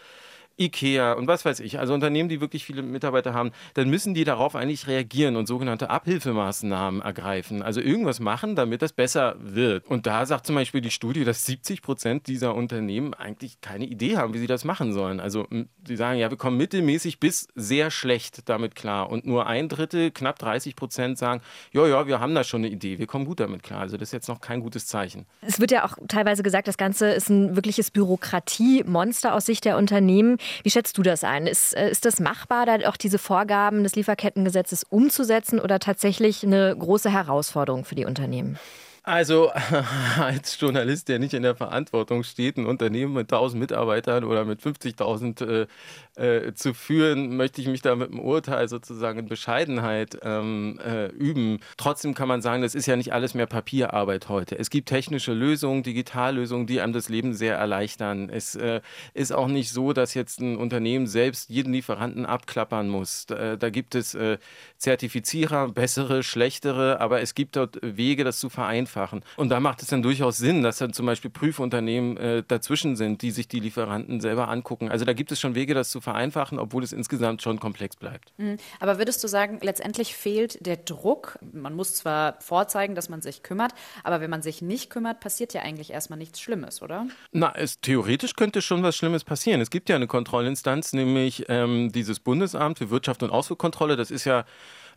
Ikea 0.60 1.14
und 1.14 1.28
was 1.28 1.46
weiß 1.46 1.60
ich, 1.62 1.80
also 1.80 1.94
Unternehmen, 1.94 2.30
die 2.30 2.42
wirklich 2.42 2.66
viele 2.66 2.82
Mitarbeiter 2.82 3.34
haben, 3.34 3.52
dann 3.74 3.90
müssen 3.90 4.14
die 4.14 4.24
darauf 4.24 4.56
eigentlich 4.56 4.88
reagieren 4.88 5.36
und 5.36 5.48
sogenannte 5.48 5.90
Abhilfemaßnahmen 5.90 7.02
ergreifen. 7.02 7.62
Also 7.62 7.82
irgendwas 7.82 8.20
machen, 8.20 8.56
damit 8.56 8.82
das 8.82 8.94
besser 8.94 9.36
wird. 9.40 9.88
Und 9.88 10.06
da 10.06 10.26
sagt 10.26 10.46
zum 10.46 10.56
Beispiel 10.56 10.82
die 10.82 10.92
Studie, 10.92 11.24
dass 11.24 11.46
70 11.46 11.82
Prozent 11.82 12.28
dieser 12.28 12.56
Unternehmen 12.56 13.14
eigentlich 13.14 13.62
keine 13.62 13.86
Idee 13.86 14.18
haben, 14.18 14.34
wie 14.34 14.40
sie 14.40 14.48
das 14.48 14.64
machen 14.64 14.94
sollen. 14.94 15.20
Also 15.20 15.48
sie 15.88 15.96
sagen, 15.96 16.20
ja, 16.20 16.30
wir 16.30 16.38
kommen 16.38 16.58
mittelmäßig 16.58 17.20
bis 17.20 17.48
sehr 17.56 17.90
schlecht 17.92 18.48
damit 18.50 18.76
klar. 18.76 19.10
Und 19.10 19.26
nur 19.26 19.48
ein 19.48 19.70
Drittel, 19.70 20.12
knapp 20.12 20.40
30 20.40 20.76
Prozent 20.76 21.18
sagen, 21.18 21.42
ja, 21.72 21.88
ja, 21.88 22.08
wir 22.08 22.20
haben 22.20 22.36
da 22.36 22.44
schon 22.44 22.62
eine 22.62 22.70
Idee, 22.70 23.00
wir 23.00 23.08
kommen 23.08 23.26
gut 23.26 23.40
damit 23.40 23.64
klar. 23.64 23.82
Also 23.82 23.98
das 23.98 24.10
ist 24.10 24.14
jetzt 24.14 24.28
noch 24.28 24.42
kein 24.42 24.62
gutes 24.62 24.86
Zeichen. 24.86 25.26
Es 25.42 25.60
wird 25.60 25.72
ja 25.72 25.86
auch 25.86 25.98
teilweise 26.08 26.44
gesagt, 26.44 26.68
das 26.68 26.78
Ganze 26.78 27.10
ist 27.12 27.30
ein 27.30 27.56
wirkliches 27.56 27.92
Bürokratiemonster 27.92 29.34
aus 29.34 29.46
Sicht 29.46 29.66
der 29.66 29.78
Unternehmen. 29.78 30.38
Wie 30.64 30.70
schätzt 30.70 30.98
du 30.98 31.04
das 31.04 31.24
ein? 31.24 31.48
Ist, 31.48 31.74
äh, 31.76 31.90
ist 31.90 32.06
das 32.06 32.20
machbar, 32.20 32.66
da 32.66 32.90
auch 32.90 32.98
diese 32.98 33.18
Vorgaben 33.18 33.84
des 33.84 33.96
Lieferkettengesetzes 33.96 34.84
umzusetzen 34.84 35.60
oder 35.60 35.80
tatsächlich 35.80 36.44
eine 36.44 36.76
große 36.78 37.10
Herausforderung 37.10 37.86
für 37.86 37.96
die 37.96 38.06
Unternehmen? 38.06 38.58
Also 39.04 39.52
als 40.20 40.58
Journalist, 40.60 41.10
der 41.10 41.20
nicht 41.20 41.34
in 41.34 41.44
der 41.44 41.56
Verantwortung 41.56 42.24
steht, 42.24 42.58
ein 42.58 42.66
Unternehmen 42.66 43.14
mit 43.14 43.32
1000 43.32 43.60
Mitarbeitern 43.60 44.24
oder 44.24 44.46
mit 44.46 44.62
50.000 44.62 45.68
äh, 46.16 46.54
zu 46.54 46.74
führen, 46.74 47.36
möchte 47.36 47.62
ich 47.62 47.68
mich 47.68 47.82
da 47.82 47.96
mit 47.96 48.12
dem 48.12 48.20
Urteil 48.20 48.68
sozusagen 48.68 49.20
in 49.20 49.26
Bescheidenheit 49.28 50.18
ähm, 50.24 50.80
äh, 50.86 51.08
üben. 51.08 51.60
Trotzdem 51.78 52.14
kann 52.14 52.28
man 52.28 52.42
sagen, 52.42 52.62
das 52.62 52.76
ist 52.76 52.86
ja 52.86 52.96
nicht 52.96 53.14
alles 53.14 53.34
mehr 53.34 53.46
Papierarbeit 53.46 54.30
heute. 54.30 54.58
Es 54.58 54.70
gibt 54.70 54.90
technische 54.90 55.34
Lösungen, 55.34 55.84
Digitallösungen, 55.84 56.68
die 56.68 56.82
einem 56.82 56.94
das 56.94 57.10
Leben 57.10 57.34
sehr 57.34 57.56
erleichtern. 57.56 58.30
Es 58.30 58.56
äh, 58.56 58.82
ist 59.14 59.32
auch 59.32 59.48
nicht 59.48 59.72
so, 59.72 59.94
dass 59.94 60.14
jetzt 60.14 60.40
ein 60.40 60.58
Unternehmen 60.58 61.08
selbst 61.08 61.50
jeden 61.50 61.74
Lieferanten 61.74 62.26
abklappern 62.26 62.90
muss. 62.90 63.26
Da, 63.26 63.56
da 63.56 63.70
gibt 63.70 63.96
es 63.96 64.14
äh, 64.16 64.38
Zertifizierer, 64.78 65.70
bessere, 65.70 66.24
schlechtere, 66.24 67.00
aber 67.00 67.22
es 67.22 67.36
gibt 67.36 67.56
dort 67.56 67.80
Wege, 67.82 68.24
das 68.24 68.40
zu 68.40 68.50
vereinfachen 68.50 68.64
vereinfachen. 68.64 69.24
Und 69.36 69.50
da 69.50 69.60
macht 69.60 69.82
es 69.82 69.90
dann 69.90 70.02
durchaus 70.02 70.38
Sinn, 70.38 70.64
dass 70.64 70.78
dann 70.78 70.94
zum 70.94 71.06
Beispiel 71.06 71.30
Prüfunternehmen 71.32 72.18
äh, 72.18 72.44
dazwischen 72.48 72.96
sind, 72.96 73.22
die 73.22 73.32
sich 73.32 73.48
die 73.48 73.60
Lieferanten 73.60 74.22
selber 74.22 74.48
angucken. 74.48 74.90
Also 74.90 75.06
da 75.06 75.14
gibt 75.14 75.32
es 75.32 75.40
schon 75.40 75.56
Wege, 75.56 75.74
das 75.74 75.90
zu 75.90 76.02
vereinfachen, 76.04 76.60
obwohl 76.60 76.84
es 76.84 76.94
insgesamt 76.94 77.42
schon 77.42 77.60
komplex 77.60 77.96
bleibt. 77.96 78.34
Mhm. 78.38 78.58
Aber 78.80 78.98
würdest 78.98 79.24
du 79.24 79.28
sagen, 79.28 79.60
letztendlich 79.62 80.16
fehlt 80.16 80.64
der 80.66 80.78
Druck? 80.78 81.40
Man 81.52 81.74
muss 81.74 81.96
zwar 81.96 82.40
vorzeigen, 82.42 82.94
dass 82.94 83.10
man 83.10 83.22
sich 83.22 83.42
kümmert, 83.42 83.74
aber 84.04 84.22
wenn 84.22 84.30
man 84.30 84.42
sich 84.42 84.62
nicht 84.62 84.90
kümmert, 84.90 85.20
passiert 85.20 85.54
ja 85.54 85.62
eigentlich 85.62 85.92
erstmal 85.92 86.20
nichts 86.20 86.40
Schlimmes, 86.40 86.82
oder? 86.82 87.08
Na, 87.32 87.54
es, 87.56 87.80
theoretisch 87.80 88.36
könnte 88.36 88.62
schon 88.62 88.84
was 88.84 88.96
Schlimmes 88.96 89.24
passieren. 89.24 89.62
Es 89.62 89.70
gibt 89.70 89.90
ja 89.90 89.96
eine 89.96 90.08
Kontrollinstanz, 90.08 90.94
nämlich 90.94 91.46
ähm, 91.50 91.92
dieses 91.92 92.20
Bundesamt 92.20 92.78
für 92.78 92.90
Wirtschaft 92.90 93.24
und 93.24 93.32
Ausfuhrkontrolle. 93.32 93.96
Das 93.96 94.12
ist 94.12 94.26
ja 94.26 94.46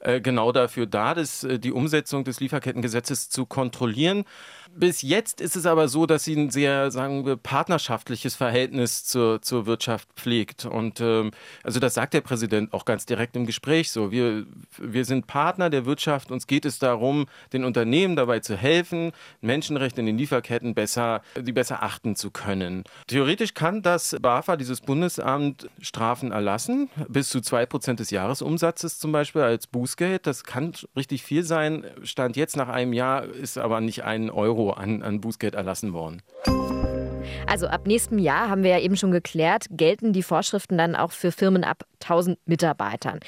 äh, 0.00 0.20
genau 0.20 0.52
dafür 0.52 0.86
da, 0.86 1.14
das, 1.14 1.44
äh, 1.44 1.58
die 1.58 1.72
Umsetzung 1.72 2.24
des 2.24 2.40
Lieferkettengesetzes 2.40 3.28
zu 3.28 3.46
kontrollieren. 3.46 4.24
Bis 4.78 5.00
jetzt 5.00 5.40
ist 5.40 5.56
es 5.56 5.64
aber 5.64 5.88
so, 5.88 6.04
dass 6.04 6.24
sie 6.24 6.36
ein 6.36 6.50
sehr, 6.50 6.90
sagen 6.90 7.24
wir, 7.24 7.36
partnerschaftliches 7.36 8.34
Verhältnis 8.34 9.04
zur, 9.04 9.40
zur 9.40 9.64
Wirtschaft 9.64 10.06
pflegt. 10.16 10.66
Und 10.66 11.00
ähm, 11.00 11.30
also 11.62 11.80
das 11.80 11.94
sagt 11.94 12.12
der 12.12 12.20
Präsident 12.20 12.74
auch 12.74 12.84
ganz 12.84 13.06
direkt 13.06 13.36
im 13.36 13.46
Gespräch 13.46 13.90
so. 13.90 14.10
Wir, 14.10 14.44
wir 14.76 15.06
sind 15.06 15.26
Partner 15.26 15.70
der 15.70 15.86
Wirtschaft. 15.86 16.30
Uns 16.30 16.46
geht 16.46 16.66
es 16.66 16.78
darum, 16.78 17.24
den 17.54 17.64
Unternehmen 17.64 18.16
dabei 18.16 18.40
zu 18.40 18.54
helfen, 18.54 19.12
Menschenrechte 19.40 20.00
in 20.00 20.06
den 20.06 20.18
Lieferketten 20.18 20.74
besser, 20.74 21.22
die 21.40 21.52
besser 21.52 21.82
achten 21.82 22.14
zu 22.14 22.30
können. 22.30 22.84
Theoretisch 23.06 23.54
kann 23.54 23.80
das 23.80 24.14
BAFA, 24.20 24.56
dieses 24.56 24.82
Bundesamt, 24.82 25.70
Strafen 25.80 26.32
erlassen, 26.32 26.90
bis 27.08 27.30
zu 27.30 27.40
zwei 27.40 27.64
Prozent 27.64 28.00
des 28.00 28.10
Jahresumsatzes 28.10 28.98
zum 28.98 29.10
Beispiel 29.12 29.40
als 29.40 29.66
Bußgeld. 29.66 30.26
Das 30.26 30.44
kann 30.44 30.74
richtig 30.94 31.22
viel 31.22 31.44
sein. 31.44 31.86
Stand 32.02 32.36
jetzt 32.36 32.58
nach 32.58 32.68
einem 32.68 32.92
Jahr 32.92 33.24
ist 33.24 33.56
aber 33.56 33.80
nicht 33.80 34.04
ein 34.04 34.28
Euro 34.28 34.65
an, 34.72 35.02
an 35.02 35.20
Bußgeld 35.20 35.54
erlassen 35.54 35.92
worden. 35.92 36.22
Also 37.46 37.66
ab 37.68 37.86
nächstem 37.86 38.18
Jahr 38.18 38.48
haben 38.48 38.62
wir 38.62 38.70
ja 38.70 38.80
eben 38.80 38.96
schon 38.96 39.10
geklärt, 39.10 39.66
gelten 39.70 40.12
die 40.12 40.22
Vorschriften 40.22 40.78
dann 40.78 40.94
auch 40.96 41.12
für 41.12 41.32
Firmen 41.32 41.64
ab 41.64 41.84
1000 42.02 42.38
Mitarbeitern. 42.46 43.20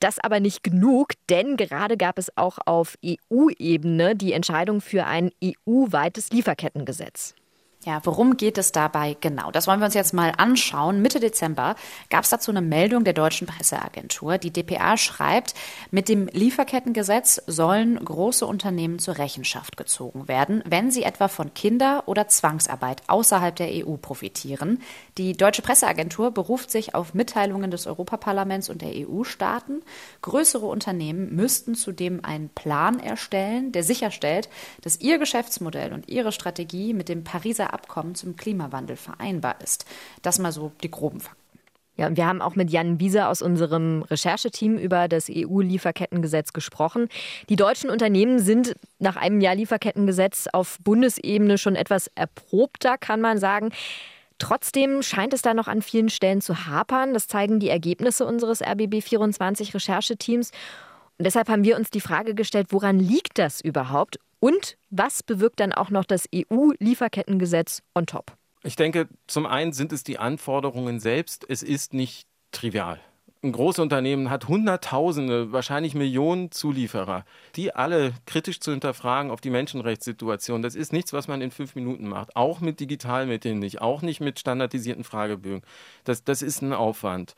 Das 0.00 0.18
aber 0.18 0.40
nicht 0.40 0.62
genug, 0.62 1.14
denn 1.28 1.56
gerade 1.56 1.96
gab 1.96 2.18
es 2.18 2.36
auch 2.36 2.58
auf 2.64 2.96
EU-Ebene 3.04 4.14
die 4.14 4.32
Entscheidung 4.32 4.80
für 4.80 5.06
ein 5.06 5.30
EU-weites 5.42 6.30
Lieferkettengesetz. 6.30 7.34
Ja, 7.88 8.02
worum 8.04 8.36
geht 8.36 8.58
es 8.58 8.70
dabei 8.70 9.16
genau? 9.18 9.50
Das 9.50 9.66
wollen 9.66 9.80
wir 9.80 9.86
uns 9.86 9.94
jetzt 9.94 10.12
mal 10.12 10.34
anschauen. 10.36 11.00
Mitte 11.00 11.20
Dezember 11.20 11.74
gab 12.10 12.24
es 12.24 12.28
dazu 12.28 12.50
eine 12.50 12.60
Meldung 12.60 13.02
der 13.02 13.14
deutschen 13.14 13.46
Presseagentur. 13.46 14.36
Die 14.36 14.50
DPA 14.50 14.98
schreibt, 14.98 15.54
mit 15.90 16.10
dem 16.10 16.26
Lieferkettengesetz 16.26 17.40
sollen 17.46 17.98
große 18.04 18.44
Unternehmen 18.44 18.98
zur 18.98 19.16
Rechenschaft 19.16 19.78
gezogen 19.78 20.28
werden, 20.28 20.62
wenn 20.66 20.90
sie 20.90 21.02
etwa 21.02 21.28
von 21.28 21.54
Kinder- 21.54 22.02
oder 22.04 22.28
Zwangsarbeit 22.28 23.00
außerhalb 23.06 23.56
der 23.56 23.70
EU 23.70 23.96
profitieren. 23.96 24.82
Die 25.16 25.32
deutsche 25.32 25.62
Presseagentur 25.62 26.30
beruft 26.30 26.70
sich 26.70 26.94
auf 26.94 27.14
Mitteilungen 27.14 27.70
des 27.70 27.86
Europaparlaments 27.86 28.68
und 28.68 28.82
der 28.82 28.90
EU-Staaten. 29.08 29.80
Größere 30.20 30.66
Unternehmen 30.66 31.34
müssten 31.34 31.74
zudem 31.74 32.22
einen 32.22 32.50
Plan 32.50 33.00
erstellen, 33.00 33.72
der 33.72 33.82
sicherstellt, 33.82 34.50
dass 34.82 35.00
ihr 35.00 35.16
Geschäftsmodell 35.16 35.94
und 35.94 36.10
ihre 36.10 36.32
Strategie 36.32 36.92
mit 36.92 37.08
dem 37.08 37.24
Pariser 37.24 37.77
Abkommen 37.78 38.14
zum 38.14 38.36
Klimawandel 38.36 38.96
vereinbar 38.96 39.60
ist. 39.62 39.86
Das 40.22 40.38
mal 40.38 40.52
so 40.52 40.72
die 40.82 40.90
groben 40.90 41.20
Fakten. 41.20 41.38
Ja, 41.96 42.06
und 42.06 42.16
wir 42.16 42.26
haben 42.26 42.40
auch 42.40 42.54
mit 42.54 42.70
Jan 42.70 42.96
Bieser 42.98 43.28
aus 43.28 43.42
unserem 43.42 44.02
Rechercheteam 44.02 44.78
über 44.78 45.08
das 45.08 45.28
EU-Lieferkettengesetz 45.28 46.52
gesprochen. 46.52 47.08
Die 47.48 47.56
deutschen 47.56 47.90
Unternehmen 47.90 48.38
sind 48.38 48.76
nach 49.00 49.16
einem 49.16 49.40
Jahr 49.40 49.56
Lieferkettengesetz 49.56 50.46
auf 50.52 50.78
Bundesebene 50.84 51.58
schon 51.58 51.74
etwas 51.74 52.08
erprobter, 52.14 52.98
kann 52.98 53.20
man 53.20 53.38
sagen. 53.38 53.70
Trotzdem 54.38 55.02
scheint 55.02 55.34
es 55.34 55.42
da 55.42 55.54
noch 55.54 55.66
an 55.66 55.82
vielen 55.82 56.08
Stellen 56.08 56.40
zu 56.40 56.66
hapern. 56.66 57.14
Das 57.14 57.26
zeigen 57.26 57.58
die 57.58 57.68
Ergebnisse 57.68 58.24
unseres 58.24 58.62
RBB24 58.62 59.74
Rechercheteams. 59.74 60.52
Und 61.18 61.24
deshalb 61.24 61.48
haben 61.48 61.64
wir 61.64 61.76
uns 61.76 61.90
die 61.90 62.00
Frage 62.00 62.36
gestellt, 62.36 62.68
woran 62.70 63.00
liegt 63.00 63.38
das 63.38 63.60
überhaupt 63.60 64.20
und 64.40 64.76
was 64.90 65.22
bewirkt 65.22 65.60
dann 65.60 65.72
auch 65.72 65.90
noch 65.90 66.04
das 66.04 66.28
EU-Lieferkettengesetz 66.34 67.82
on 67.94 68.06
top? 68.06 68.36
Ich 68.62 68.76
denke, 68.76 69.08
zum 69.26 69.46
einen 69.46 69.72
sind 69.72 69.92
es 69.92 70.02
die 70.02 70.18
Anforderungen 70.18 71.00
selbst. 71.00 71.44
Es 71.48 71.62
ist 71.62 71.94
nicht 71.94 72.26
trivial. 72.52 73.00
Ein 73.40 73.52
großes 73.52 73.78
Unternehmen 73.78 74.30
hat 74.30 74.48
Hunderttausende, 74.48 75.52
wahrscheinlich 75.52 75.94
Millionen 75.94 76.50
Zulieferer, 76.50 77.24
die 77.54 77.72
alle 77.72 78.12
kritisch 78.26 78.58
zu 78.58 78.72
hinterfragen 78.72 79.30
auf 79.30 79.40
die 79.40 79.50
Menschenrechtssituation. 79.50 80.60
Das 80.60 80.74
ist 80.74 80.92
nichts, 80.92 81.12
was 81.12 81.28
man 81.28 81.40
in 81.40 81.52
fünf 81.52 81.76
Minuten 81.76 82.08
macht. 82.08 82.34
Auch 82.34 82.60
mit 82.60 82.80
Digitalmitteln 82.80 83.60
nicht, 83.60 83.80
auch 83.80 84.02
nicht 84.02 84.20
mit 84.20 84.40
standardisierten 84.40 85.04
Fragebögen. 85.04 85.62
Das, 86.02 86.24
das 86.24 86.42
ist 86.42 86.62
ein 86.62 86.72
Aufwand 86.72 87.36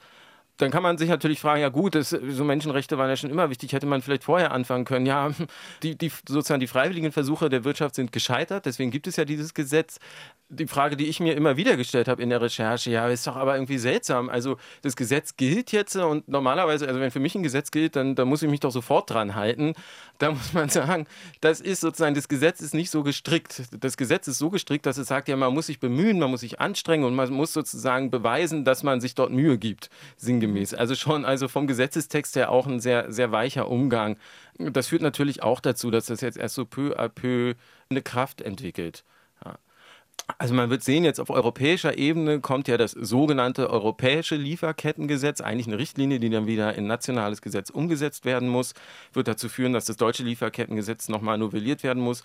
dann 0.60 0.70
kann 0.70 0.82
man 0.82 0.98
sich 0.98 1.08
natürlich 1.08 1.40
fragen, 1.40 1.60
ja 1.60 1.68
gut, 1.68 1.94
das, 1.94 2.10
so 2.10 2.44
Menschenrechte 2.44 2.98
waren 2.98 3.08
ja 3.08 3.16
schon 3.16 3.30
immer 3.30 3.50
wichtig, 3.50 3.72
hätte 3.72 3.86
man 3.86 4.02
vielleicht 4.02 4.24
vorher 4.24 4.52
anfangen 4.52 4.84
können. 4.84 5.06
Ja, 5.06 5.30
die, 5.82 5.96
die, 5.96 6.10
sozusagen 6.28 6.60
die 6.60 6.66
freiwilligen 6.66 7.12
Versuche 7.12 7.48
der 7.48 7.64
Wirtschaft 7.64 7.94
sind 7.94 8.12
gescheitert, 8.12 8.66
deswegen 8.66 8.90
gibt 8.90 9.06
es 9.06 9.16
ja 9.16 9.24
dieses 9.24 9.54
Gesetz. 9.54 9.98
Die 10.52 10.66
Frage, 10.66 10.96
die 10.96 11.06
ich 11.06 11.20
mir 11.20 11.34
immer 11.34 11.56
wieder 11.56 11.76
gestellt 11.76 12.08
habe 12.08 12.22
in 12.22 12.28
der 12.28 12.42
Recherche, 12.42 12.90
ja, 12.90 13.08
ist 13.08 13.24
doch 13.26 13.36
aber 13.36 13.54
irgendwie 13.54 13.78
seltsam. 13.78 14.28
Also 14.28 14.56
das 14.82 14.96
Gesetz 14.96 15.36
gilt 15.36 15.70
jetzt 15.70 15.94
und 15.94 16.26
normalerweise, 16.26 16.88
also 16.88 16.98
wenn 16.98 17.12
für 17.12 17.20
mich 17.20 17.36
ein 17.36 17.44
Gesetz 17.44 17.70
gilt, 17.70 17.94
dann, 17.94 18.16
dann 18.16 18.26
muss 18.26 18.42
ich 18.42 18.50
mich 18.50 18.58
doch 18.58 18.72
sofort 18.72 19.10
dran 19.10 19.36
halten. 19.36 19.74
Da 20.18 20.32
muss 20.32 20.52
man 20.52 20.68
sagen, 20.68 21.06
das 21.40 21.60
ist 21.60 21.80
sozusagen, 21.80 22.16
das 22.16 22.26
Gesetz 22.26 22.60
ist 22.60 22.74
nicht 22.74 22.90
so 22.90 23.04
gestrickt. 23.04 23.62
Das 23.78 23.96
Gesetz 23.96 24.26
ist 24.26 24.38
so 24.38 24.50
gestrickt, 24.50 24.86
dass 24.86 24.98
es 24.98 25.06
sagt, 25.06 25.28
ja, 25.28 25.36
man 25.36 25.54
muss 25.54 25.66
sich 25.66 25.78
bemühen, 25.78 26.18
man 26.18 26.30
muss 26.30 26.40
sich 26.40 26.60
anstrengen 26.60 27.04
und 27.04 27.14
man 27.14 27.30
muss 27.30 27.52
sozusagen 27.52 28.10
beweisen, 28.10 28.64
dass 28.64 28.82
man 28.82 29.00
sich 29.00 29.14
dort 29.14 29.30
Mühe 29.30 29.56
gibt, 29.56 29.88
sinngemäß 30.16 30.49
sinngemäß. 30.50 30.74
Also 30.74 30.94
schon 30.94 31.24
also 31.24 31.48
vom 31.48 31.66
Gesetzestext 31.66 32.36
her 32.36 32.50
auch 32.50 32.66
ein 32.66 32.80
sehr, 32.80 33.12
sehr 33.12 33.32
weicher 33.32 33.68
Umgang. 33.68 34.16
Das 34.58 34.88
führt 34.88 35.02
natürlich 35.02 35.42
auch 35.42 35.60
dazu, 35.60 35.90
dass 35.90 36.06
das 36.06 36.20
jetzt 36.20 36.36
erst 36.36 36.54
so 36.54 36.64
peu 36.64 36.94
à 36.98 37.08
peu 37.08 37.54
eine 37.88 38.02
Kraft 38.02 38.40
entwickelt. 38.40 39.04
Ja. 39.44 39.58
Also 40.38 40.54
man 40.54 40.70
wird 40.70 40.82
sehen, 40.82 41.04
jetzt 41.04 41.20
auf 41.20 41.30
europäischer 41.30 41.96
Ebene 41.98 42.40
kommt 42.40 42.68
ja 42.68 42.76
das 42.76 42.92
sogenannte 42.92 43.70
europäische 43.70 44.36
Lieferkettengesetz, 44.36 45.40
eigentlich 45.40 45.66
eine 45.66 45.78
Richtlinie, 45.78 46.20
die 46.20 46.30
dann 46.30 46.46
wieder 46.46 46.74
in 46.74 46.86
nationales 46.86 47.42
Gesetz 47.42 47.70
umgesetzt 47.70 48.24
werden 48.24 48.48
muss, 48.48 48.74
wird 49.12 49.28
dazu 49.28 49.48
führen, 49.48 49.72
dass 49.72 49.86
das 49.86 49.96
deutsche 49.96 50.22
Lieferkettengesetz 50.22 51.08
nochmal 51.08 51.38
novelliert 51.38 51.82
werden 51.82 52.02
muss. 52.02 52.22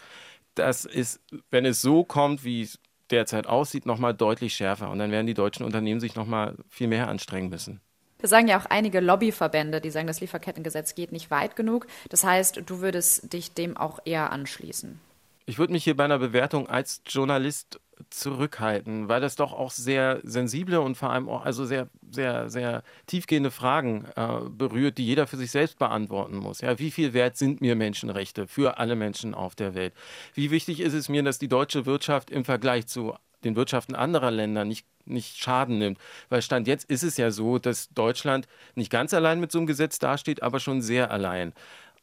Das 0.56 0.86
ist, 0.86 1.20
wenn 1.52 1.66
es 1.66 1.82
so 1.82 2.04
kommt, 2.04 2.44
wie 2.44 2.62
es 2.62 2.80
derzeit 3.12 3.48
aussieht, 3.48 3.86
nochmal 3.86 4.14
deutlich 4.14 4.56
schärfer. 4.56 4.90
Und 4.90 5.00
dann 5.00 5.12
werden 5.12 5.28
die 5.28 5.34
deutschen 5.34 5.66
Unternehmen 5.66 6.00
sich 6.00 6.16
nochmal 6.16 6.56
viel 6.70 6.88
mehr 6.88 7.08
anstrengen 7.08 7.50
müssen. 7.50 7.82
Das 8.26 8.32
sagen 8.32 8.48
ja 8.48 8.60
auch 8.60 8.66
einige 8.66 9.02
Lobbyverbände, 9.02 9.80
die 9.82 9.92
sagen, 9.92 10.08
das 10.08 10.20
Lieferkettengesetz 10.20 10.96
geht 10.96 11.12
nicht 11.12 11.30
weit 11.30 11.56
genug. 11.56 11.86
Das 12.10 12.24
heißt, 12.24 12.64
du 12.66 12.80
würdest 12.82 13.32
dich 13.32 13.54
dem 13.54 13.78
auch 13.78 14.00
eher 14.04 14.32
anschließen. 14.32 15.00
Ich 15.46 15.60
würde 15.60 15.74
mich 15.74 15.84
hier 15.84 15.96
bei 15.96 16.06
einer 16.06 16.18
Bewertung 16.18 16.68
als 16.68 17.04
Journalist 17.06 17.80
zurückhalten, 18.10 19.10
weil 19.10 19.22
das 19.22 19.36
doch 19.36 19.54
auch 19.54 19.70
sehr 19.70 20.22
sensible 20.24 20.82
und 20.82 20.98
vor 20.98 21.12
allem 21.12 21.30
auch 21.30 21.46
also 21.46 21.66
sehr, 21.66 21.88
sehr, 22.10 22.50
sehr 22.50 22.82
tiefgehende 23.06 23.52
Fragen 23.52 24.06
äh, 24.16 24.40
berührt, 24.50 24.98
die 24.98 25.06
jeder 25.06 25.28
für 25.28 25.38
sich 25.38 25.52
selbst 25.52 25.78
beantworten 25.78 26.38
muss. 26.38 26.62
Ja, 26.62 26.80
wie 26.80 26.90
viel 26.90 27.14
wert 27.14 27.38
sind 27.38 27.62
mir 27.62 27.76
Menschenrechte 27.76 28.48
für 28.48 28.80
alle 28.80 28.96
Menschen 28.96 29.36
auf 29.36 29.54
der 29.54 29.76
Welt? 29.76 29.94
Wie 30.34 30.50
wichtig 30.50 30.80
ist 30.80 30.94
es 30.94 31.10
mir, 31.10 31.22
dass 31.22 31.38
die 31.38 31.48
deutsche 31.48 31.86
Wirtschaft 31.86 32.32
im 32.32 32.44
Vergleich 32.44 32.88
zu 32.88 33.14
den 33.46 33.56
Wirtschaften 33.56 33.96
anderer 33.96 34.32
Länder 34.32 34.66
nicht, 34.66 34.86
nicht 35.06 35.38
Schaden 35.38 35.78
nimmt. 35.78 36.00
Weil 36.30 36.42
Stand 36.42 36.68
jetzt 36.68 36.90
ist 36.90 37.04
es 37.04 37.18
ja 37.18 37.32
so, 37.32 37.60
dass 37.60 37.90
Deutschland 37.90 38.48
nicht 38.76 38.92
ganz 38.92 39.14
allein 39.14 39.40
mit 39.40 39.52
so 39.52 39.60
einem 39.60 39.68
Gesetz 39.68 40.00
dasteht, 40.00 40.44
aber 40.44 40.60
schon 40.60 40.82
sehr 40.82 41.12
allein. 41.12 41.54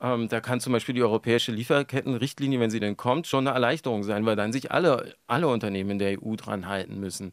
Ähm, 0.00 0.28
da 0.28 0.40
kann 0.40 0.60
zum 0.60 0.72
Beispiel 0.72 0.94
die 0.94 1.02
europäische 1.02 1.52
Lieferkettenrichtlinie, 1.52 2.58
wenn 2.60 2.70
sie 2.70 2.80
denn 2.80 2.96
kommt, 2.96 3.26
schon 3.26 3.46
eine 3.46 3.54
Erleichterung 3.54 4.02
sein, 4.02 4.26
weil 4.26 4.36
dann 4.36 4.52
sich 4.52 4.72
alle, 4.72 5.14
alle 5.26 5.48
Unternehmen 5.48 5.90
in 5.90 5.98
der 5.98 6.22
EU 6.22 6.34
dran 6.36 6.66
halten 6.66 6.98
müssen. 6.98 7.32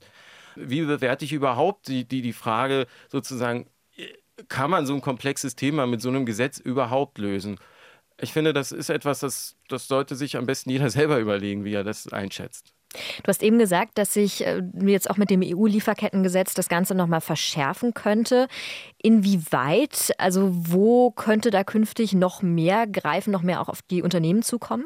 Wie 0.56 0.82
bewerte 0.82 1.26
ich 1.26 1.34
überhaupt 1.34 1.88
die, 1.88 2.06
die, 2.06 2.22
die 2.22 2.34
Frage 2.34 2.86
sozusagen, 3.08 3.68
kann 4.48 4.70
man 4.72 4.86
so 4.86 4.94
ein 4.94 5.02
komplexes 5.02 5.56
Thema 5.56 5.88
mit 5.88 6.02
so 6.02 6.10
einem 6.10 6.26
Gesetz 6.26 6.60
überhaupt 6.60 7.18
lösen? 7.18 7.60
Ich 8.22 8.34
finde, 8.34 8.54
das 8.54 8.72
ist 8.72 8.90
etwas, 8.90 9.20
das, 9.20 9.58
das 9.68 9.88
sollte 9.88 10.16
sich 10.16 10.38
am 10.38 10.46
besten 10.46 10.70
jeder 10.70 10.90
selber 10.92 11.20
überlegen, 11.20 11.66
wie 11.66 11.74
er 11.74 11.84
das 11.84 12.12
einschätzt. 12.12 12.74
Du 12.94 13.28
hast 13.28 13.44
eben 13.44 13.60
gesagt, 13.60 13.98
dass 13.98 14.14
sich 14.14 14.46
äh, 14.46 14.62
jetzt 14.86 15.10
auch 15.10 15.18
mit 15.18 15.30
dem 15.30 15.42
EU-Lieferkettengesetz 15.44 16.54
das 16.54 16.70
Ganze 16.70 16.96
nochmal 16.96 17.22
verschärfen 17.22 17.94
könnte. 17.94 18.48
Inwieweit, 19.02 20.12
also 20.18 20.50
wo 20.52 21.12
könnte 21.12 21.52
da 21.52 21.64
künftig 21.64 22.14
noch 22.14 22.42
mehr 22.42 22.88
greifen, 22.88 23.32
noch 23.32 23.44
mehr 23.44 23.62
auch 23.62 23.70
auf 23.70 23.82
die 23.84 24.02
Unternehmen 24.02 24.42
zukommen? 24.42 24.86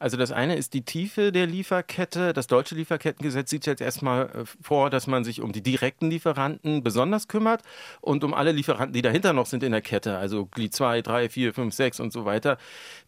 Also 0.00 0.16
das 0.16 0.32
eine 0.32 0.56
ist 0.56 0.72
die 0.72 0.82
Tiefe 0.82 1.30
der 1.30 1.46
Lieferkette. 1.46 2.32
Das 2.32 2.46
deutsche 2.46 2.74
Lieferkettengesetz 2.74 3.50
sieht 3.50 3.66
jetzt 3.66 3.82
erstmal 3.82 4.30
äh, 4.30 4.44
vor, 4.62 4.88
dass 4.88 5.06
man 5.06 5.24
sich 5.24 5.42
um 5.42 5.52
die 5.52 5.62
direkten 5.62 6.08
Lieferanten 6.08 6.82
besonders 6.82 7.28
kümmert 7.28 7.62
und 8.00 8.24
um 8.24 8.32
alle 8.32 8.52
Lieferanten, 8.52 8.94
die 8.94 9.02
dahinter 9.02 9.34
noch 9.34 9.44
sind 9.44 9.62
in 9.62 9.72
der 9.72 9.82
Kette, 9.82 10.16
also 10.16 10.46
Glied 10.46 10.74
2, 10.74 11.02
3, 11.02 11.28
4, 11.28 11.52
5, 11.52 11.74
6 11.74 12.00
und 12.00 12.14
so 12.14 12.24
weiter, 12.24 12.56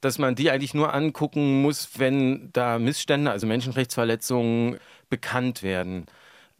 dass 0.02 0.18
man 0.18 0.34
die 0.34 0.50
eigentlich 0.50 0.74
nur 0.74 0.92
angucken 0.92 1.62
muss, 1.62 1.98
wenn 1.98 2.50
da 2.52 2.78
Missstände, 2.78 3.30
also 3.30 3.46
Menschenrechtsverletzungen 3.46 4.78
bekannt 5.08 5.62
werden 5.62 6.06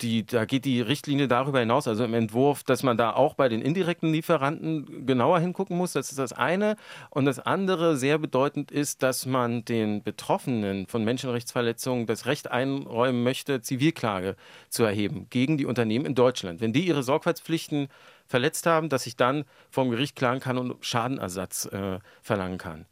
die, 0.03 0.27
da 0.27 0.45
geht 0.45 0.65
die 0.65 0.81
Richtlinie 0.81 1.29
darüber 1.29 1.61
hinaus, 1.61 1.89
also 1.89 2.05
im 2.05 2.15
Entwurf, 2.15 2.65
dass 2.65 2.83
man 2.83 2.97
da 2.97 3.13
auch 3.13 3.35
bei 3.35 3.49
den 3.49 3.63
indirekten 3.63 4.13
Lieferanten 4.13 5.07
genauer 5.07 5.41
hingucken 5.41 5.77
muss. 5.77 5.93
Das 5.93 6.11
ist 6.11 6.19
das 6.19 6.33
eine. 6.33 6.77
Und 7.11 7.25
das 7.25 7.39
andere, 7.39 7.97
sehr 7.97 8.19
bedeutend 8.19 8.71
ist, 8.71 9.03
dass 9.03 9.27
man 9.27 9.65
den 9.65 10.03
Betroffenen 10.03 10.87
von 10.87 11.05
Menschenrechtsverletzungen 11.05 12.07
das 12.07 12.27
Recht 12.27 12.51
einräumen 12.51 13.23
möchte, 13.23 13.63
Zivilklage 13.63 14.37
zu 14.69 14.85
erheben 14.85 15.27
gegen 15.31 15.57
die 15.57 15.67
Unternehmen 15.67 16.05
in 16.05 16.15
Deutschland. 16.15 16.61
Wenn 16.61 16.73
die 16.73 16.87
ihre 16.87 17.03
Sorgfaltspflichten 17.03 17.89
verletzt 18.27 18.67
haben, 18.67 18.89
dass 18.89 19.07
ich 19.07 19.17
dann 19.17 19.45
vom 19.71 19.91
Gericht 19.91 20.17
klagen 20.17 20.41
kann 20.41 20.59
und 20.59 20.85
Schadenersatz 20.85 21.67
äh, 21.67 21.99
verlangen 22.23 22.59
kann. 22.59 22.87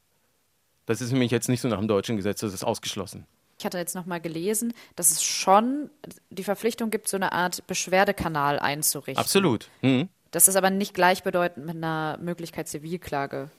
Das 0.86 1.00
ist 1.00 1.12
nämlich 1.12 1.30
jetzt 1.30 1.48
nicht 1.48 1.60
so 1.60 1.68
nach 1.68 1.78
dem 1.78 1.88
deutschen 1.88 2.16
Gesetz, 2.16 2.40
das 2.40 2.52
ist 2.52 2.64
ausgeschlossen. 2.64 3.26
Ich 3.60 3.66
hatte 3.66 3.76
jetzt 3.76 3.94
nochmal 3.94 4.22
gelesen, 4.22 4.72
dass 4.96 5.10
es 5.10 5.22
schon 5.22 5.90
die 6.30 6.44
Verpflichtung 6.44 6.88
gibt, 6.88 7.08
so 7.08 7.18
eine 7.18 7.32
Art 7.32 7.66
Beschwerdekanal 7.66 8.58
einzurichten. 8.58 9.22
Absolut. 9.22 9.68
Mhm. 9.82 10.08
Das 10.30 10.48
ist 10.48 10.56
aber 10.56 10.70
nicht 10.70 10.94
gleichbedeutend 10.94 11.66
mit 11.66 11.76
einer 11.76 12.16
Möglichkeit 12.22 12.68
Zivilklage. 12.68 13.50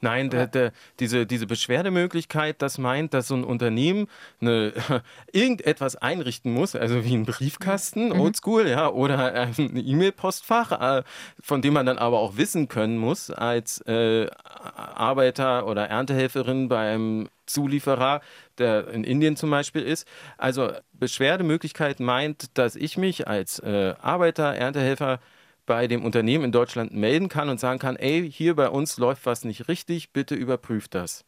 Nein, 0.00 0.30
der, 0.30 0.46
der, 0.46 0.72
diese, 1.00 1.26
diese 1.26 1.46
Beschwerdemöglichkeit, 1.46 2.60
das 2.62 2.78
meint, 2.78 3.14
dass 3.14 3.28
so 3.28 3.34
ein 3.34 3.44
Unternehmen 3.44 4.08
eine, 4.40 4.72
irgendetwas 5.32 5.96
einrichten 5.96 6.52
muss, 6.52 6.74
also 6.74 7.04
wie 7.04 7.14
ein 7.14 7.24
Briefkasten, 7.24 8.08
mhm. 8.08 8.20
oldschool, 8.20 8.68
ja, 8.68 8.88
oder 8.88 9.34
ein 9.34 9.54
E-Mail-Postfach, 9.58 10.98
äh, 10.98 11.02
von 11.40 11.62
dem 11.62 11.74
man 11.74 11.86
dann 11.86 11.98
aber 11.98 12.18
auch 12.18 12.36
wissen 12.36 12.68
können 12.68 12.98
muss, 12.98 13.30
als 13.30 13.80
äh, 13.82 14.28
Arbeiter 14.74 15.66
oder 15.66 15.88
Erntehelferin 15.88 16.68
beim 16.68 17.28
Zulieferer, 17.46 18.20
der 18.58 18.88
in 18.88 19.04
Indien 19.04 19.36
zum 19.36 19.50
Beispiel 19.50 19.82
ist. 19.82 20.06
Also 20.38 20.72
Beschwerdemöglichkeit 20.92 22.00
meint, 22.00 22.56
dass 22.56 22.76
ich 22.76 22.96
mich 22.96 23.28
als 23.28 23.58
äh, 23.58 23.94
Arbeiter, 24.00 24.54
Erntehelfer 24.54 25.20
bei 25.66 25.86
dem 25.86 26.04
Unternehmen 26.04 26.44
in 26.44 26.52
Deutschland 26.52 26.92
melden 26.92 27.28
kann 27.28 27.48
und 27.48 27.60
sagen 27.60 27.78
kann, 27.78 27.96
ey, 27.96 28.30
hier 28.30 28.54
bei 28.54 28.68
uns 28.68 28.98
läuft 28.98 29.26
was 29.26 29.44
nicht 29.44 29.68
richtig, 29.68 30.12
bitte 30.12 30.34
überprüft 30.34 30.94
das. 30.94 31.24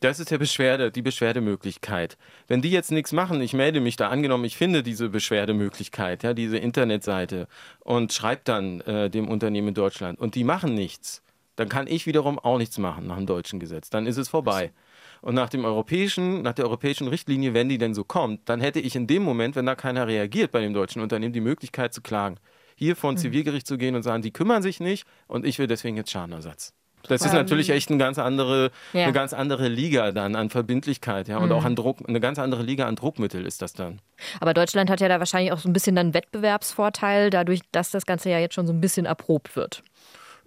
Das 0.00 0.18
ist 0.18 0.32
der 0.32 0.38
Beschwerde, 0.38 0.90
die 0.90 1.00
Beschwerdemöglichkeit. 1.00 2.18
Wenn 2.48 2.60
die 2.60 2.72
jetzt 2.72 2.90
nichts 2.90 3.12
machen, 3.12 3.40
ich 3.40 3.52
melde 3.52 3.80
mich 3.80 3.94
da 3.94 4.08
angenommen, 4.08 4.44
ich 4.44 4.56
finde 4.56 4.82
diese 4.82 5.08
Beschwerdemöglichkeit, 5.08 6.24
ja, 6.24 6.34
diese 6.34 6.58
Internetseite 6.58 7.46
und 7.78 8.12
schreibe 8.12 8.42
dann 8.44 8.80
äh, 8.80 9.10
dem 9.10 9.28
Unternehmen 9.28 9.68
in 9.68 9.74
Deutschland 9.74 10.18
und 10.18 10.34
die 10.34 10.42
machen 10.42 10.74
nichts, 10.74 11.22
dann 11.54 11.68
kann 11.68 11.86
ich 11.86 12.06
wiederum 12.06 12.40
auch 12.40 12.58
nichts 12.58 12.78
machen 12.78 13.06
nach 13.06 13.16
dem 13.16 13.26
deutschen 13.26 13.60
Gesetz. 13.60 13.90
Dann 13.90 14.06
ist 14.06 14.16
es 14.16 14.28
vorbei. 14.28 14.72
Und 15.20 15.34
nach 15.34 15.48
dem 15.48 15.64
europäischen, 15.64 16.42
nach 16.42 16.54
der 16.54 16.64
europäischen 16.64 17.06
Richtlinie, 17.06 17.54
wenn 17.54 17.68
die 17.68 17.78
denn 17.78 17.94
so 17.94 18.02
kommt, 18.02 18.48
dann 18.48 18.60
hätte 18.60 18.80
ich 18.80 18.96
in 18.96 19.06
dem 19.06 19.22
Moment, 19.22 19.54
wenn 19.54 19.66
da 19.66 19.76
keiner 19.76 20.08
reagiert 20.08 20.50
bei 20.50 20.60
dem 20.60 20.74
deutschen 20.74 21.00
Unternehmen, 21.00 21.32
die 21.32 21.40
Möglichkeit 21.40 21.94
zu 21.94 22.00
klagen. 22.00 22.38
Hier 22.82 22.96
vor 22.96 23.12
ein 23.12 23.14
mhm. 23.14 23.18
Zivilgericht 23.18 23.64
zu 23.64 23.78
gehen 23.78 23.94
und 23.94 24.02
sagen, 24.02 24.22
die 24.22 24.32
kümmern 24.32 24.60
sich 24.60 24.80
nicht 24.80 25.06
und 25.28 25.46
ich 25.46 25.60
will 25.60 25.68
deswegen 25.68 25.96
jetzt 25.96 26.10
Schadenersatz. 26.10 26.74
Das 27.06 27.24
ist 27.24 27.32
natürlich 27.32 27.70
echt 27.70 27.90
eine 27.90 27.98
ganz 27.98 28.18
andere, 28.18 28.72
ja. 28.92 29.04
eine 29.04 29.12
ganz 29.12 29.32
andere 29.32 29.68
Liga 29.68 30.10
dann 30.10 30.34
an 30.34 30.50
Verbindlichkeit, 30.50 31.28
ja, 31.28 31.38
und 31.38 31.50
mhm. 31.50 31.52
auch 31.52 31.64
an 31.64 31.76
Druck, 31.76 31.98
eine 32.08 32.18
ganz 32.18 32.40
andere 32.40 32.64
Liga 32.64 32.86
an 32.88 32.96
Druckmittel 32.96 33.46
ist 33.46 33.62
das 33.62 33.72
dann. 33.72 34.00
Aber 34.40 34.52
Deutschland 34.52 34.90
hat 34.90 35.00
ja 35.00 35.08
da 35.08 35.20
wahrscheinlich 35.20 35.52
auch 35.52 35.60
so 35.60 35.68
ein 35.68 35.72
bisschen 35.72 35.94
dann 35.94 36.12
Wettbewerbsvorteil, 36.12 37.30
dadurch, 37.30 37.60
dass 37.70 37.92
das 37.92 38.04
Ganze 38.04 38.30
ja 38.30 38.40
jetzt 38.40 38.54
schon 38.54 38.66
so 38.66 38.72
ein 38.72 38.80
bisschen 38.80 39.06
erprobt 39.06 39.54
wird. 39.54 39.84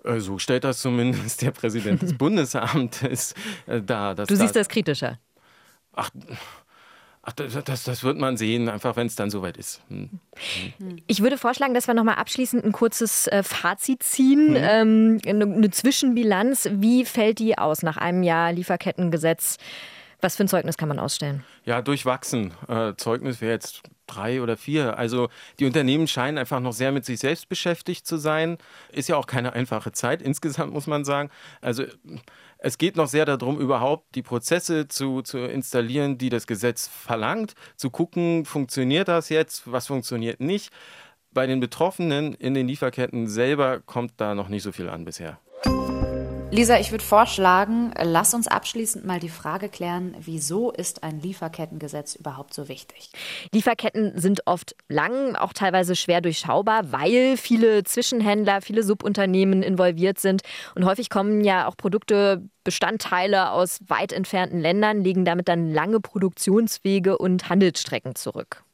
Äh, 0.04 0.20
so 0.20 0.38
stellt 0.38 0.66
das 0.66 0.82
zumindest 0.82 1.42
der 1.42 1.52
Präsident 1.52 2.02
des 2.02 2.14
Bundesamtes 2.18 3.34
äh, 3.66 3.82
dar. 3.82 4.16
du 4.16 4.36
siehst 4.36 4.58
das 4.58 4.68
kritischer. 4.68 5.20
Ach, 5.94 6.10
Ach, 7.28 7.34
das, 7.34 7.84
das, 7.84 8.04
wird 8.04 8.20
man 8.20 8.38
sehen, 8.38 8.70
einfach 8.70 8.96
wenn 8.96 9.08
es 9.08 9.16
dann 9.16 9.32
soweit 9.32 9.58
ist. 9.58 9.82
Hm. 9.90 10.10
hm. 10.78 10.98
Ich 11.08 11.22
würde 11.22 11.40
vorschlagen, 11.40 11.74
dass 11.74 11.88
wir 11.88 11.96
nochmal 11.96 12.16
abschließend 12.16 12.64
ein 12.64 12.72
kurzes 12.72 13.26
äh, 13.28 13.42
Fazit 13.42 14.04
ziehen, 14.04 14.56
hm. 14.56 14.56
ähm, 14.56 15.20
eine, 15.26 15.46
eine 15.46 15.72
Zwischenbilanz. 15.72 16.70
Wie 16.74 17.04
fällt 17.04 17.40
die 17.40 17.58
aus 17.58 17.82
nach 17.82 17.98
einem 17.98 18.22
Jahr 18.22 18.52
Lieferkettengesetz? 18.52 19.58
Was 20.22 20.36
für 20.36 20.44
ein 20.44 20.48
Zeugnis 20.48 20.78
kann 20.78 20.88
man 20.88 21.00
ausstellen? 21.00 21.44
Ja, 21.66 21.82
durchwachsen. 21.82 22.54
Äh, 22.68 22.94
Zeugnis 22.96 23.42
wäre 23.42 23.54
jetzt 23.54 23.82
drei 24.08 24.42
oder 24.42 24.56
vier. 24.56 24.98
Also 24.98 25.30
die 25.60 25.66
Unternehmen 25.66 26.08
scheinen 26.08 26.38
einfach 26.38 26.60
noch 26.60 26.74
sehr 26.74 26.92
mit 26.92 27.06
sich 27.06 27.20
selbst 27.20 27.50
beschäftigt 27.50 28.06
zu 28.06 28.18
sein. 28.18 28.58
Ist 28.92 29.10
ja 29.10 29.18
auch 29.18 29.28
keine 29.28 29.54
einfache 29.54 29.92
Zeit 29.92 30.22
insgesamt, 30.22 30.74
muss 30.74 30.88
man 30.88 31.06
sagen. 31.06 31.30
Also 31.62 31.86
es 32.66 32.80
geht 32.80 32.96
noch 32.96 33.08
sehr 33.08 33.26
darum, 33.26 33.60
überhaupt 33.60 34.16
die 34.16 34.24
Prozesse 34.24 34.88
zu, 34.88 35.22
zu 35.22 35.38
installieren, 35.38 36.18
die 36.18 36.30
das 36.30 36.48
Gesetz 36.48 36.88
verlangt, 36.88 37.54
zu 37.76 37.92
gucken, 37.92 38.44
funktioniert 38.44 39.08
das 39.08 39.30
jetzt, 39.30 39.72
was 39.72 39.86
funktioniert 39.86 40.40
nicht. 40.40 40.74
Bei 41.32 41.46
den 41.46 41.60
Betroffenen 41.60 42.34
in 42.34 42.56
den 42.56 42.68
Lieferketten 42.68 43.28
selber 43.28 43.82
kommt 43.82 44.14
da 44.18 44.34
noch 44.34 44.50
nicht 44.50 44.64
so 44.64 44.72
viel 44.72 44.90
an 44.90 45.06
bisher. 45.06 45.38
Lisa, 46.56 46.80
ich 46.80 46.92
würde 46.92 47.04
vorschlagen, 47.04 47.92
lass 48.02 48.34
uns 48.34 48.48
abschließend 48.48 49.04
mal 49.04 49.20
die 49.20 49.28
Frage 49.28 49.68
klären, 49.68 50.16
wieso 50.22 50.72
ist 50.72 51.04
ein 51.04 51.20
Lieferkettengesetz 51.20 52.16
überhaupt 52.16 52.54
so 52.54 52.70
wichtig? 52.70 53.10
Lieferketten 53.52 54.18
sind 54.18 54.44
oft 54.46 54.74
lang, 54.88 55.36
auch 55.36 55.52
teilweise 55.52 55.98
schwer 55.98 56.22
durchschaubar, 56.22 56.94
weil 56.94 57.36
viele 57.36 57.84
Zwischenhändler, 57.84 58.62
viele 58.62 58.84
Subunternehmen 58.84 59.64
involviert 59.64 60.18
sind. 60.18 60.44
Und 60.76 60.86
häufig 60.86 61.10
kommen 61.10 61.44
ja 61.44 61.68
auch 61.68 61.76
Produkte, 61.76 62.48
Bestandteile 62.64 63.52
aus 63.52 63.82
weit 63.88 64.14
entfernten 64.14 64.62
Ländern, 64.62 65.04
legen 65.04 65.26
damit 65.26 65.50
dann 65.50 65.74
lange 65.74 66.00
Produktionswege 66.00 67.18
und 67.18 67.50
Handelsstrecken 67.50 68.16
zurück. 68.16 68.65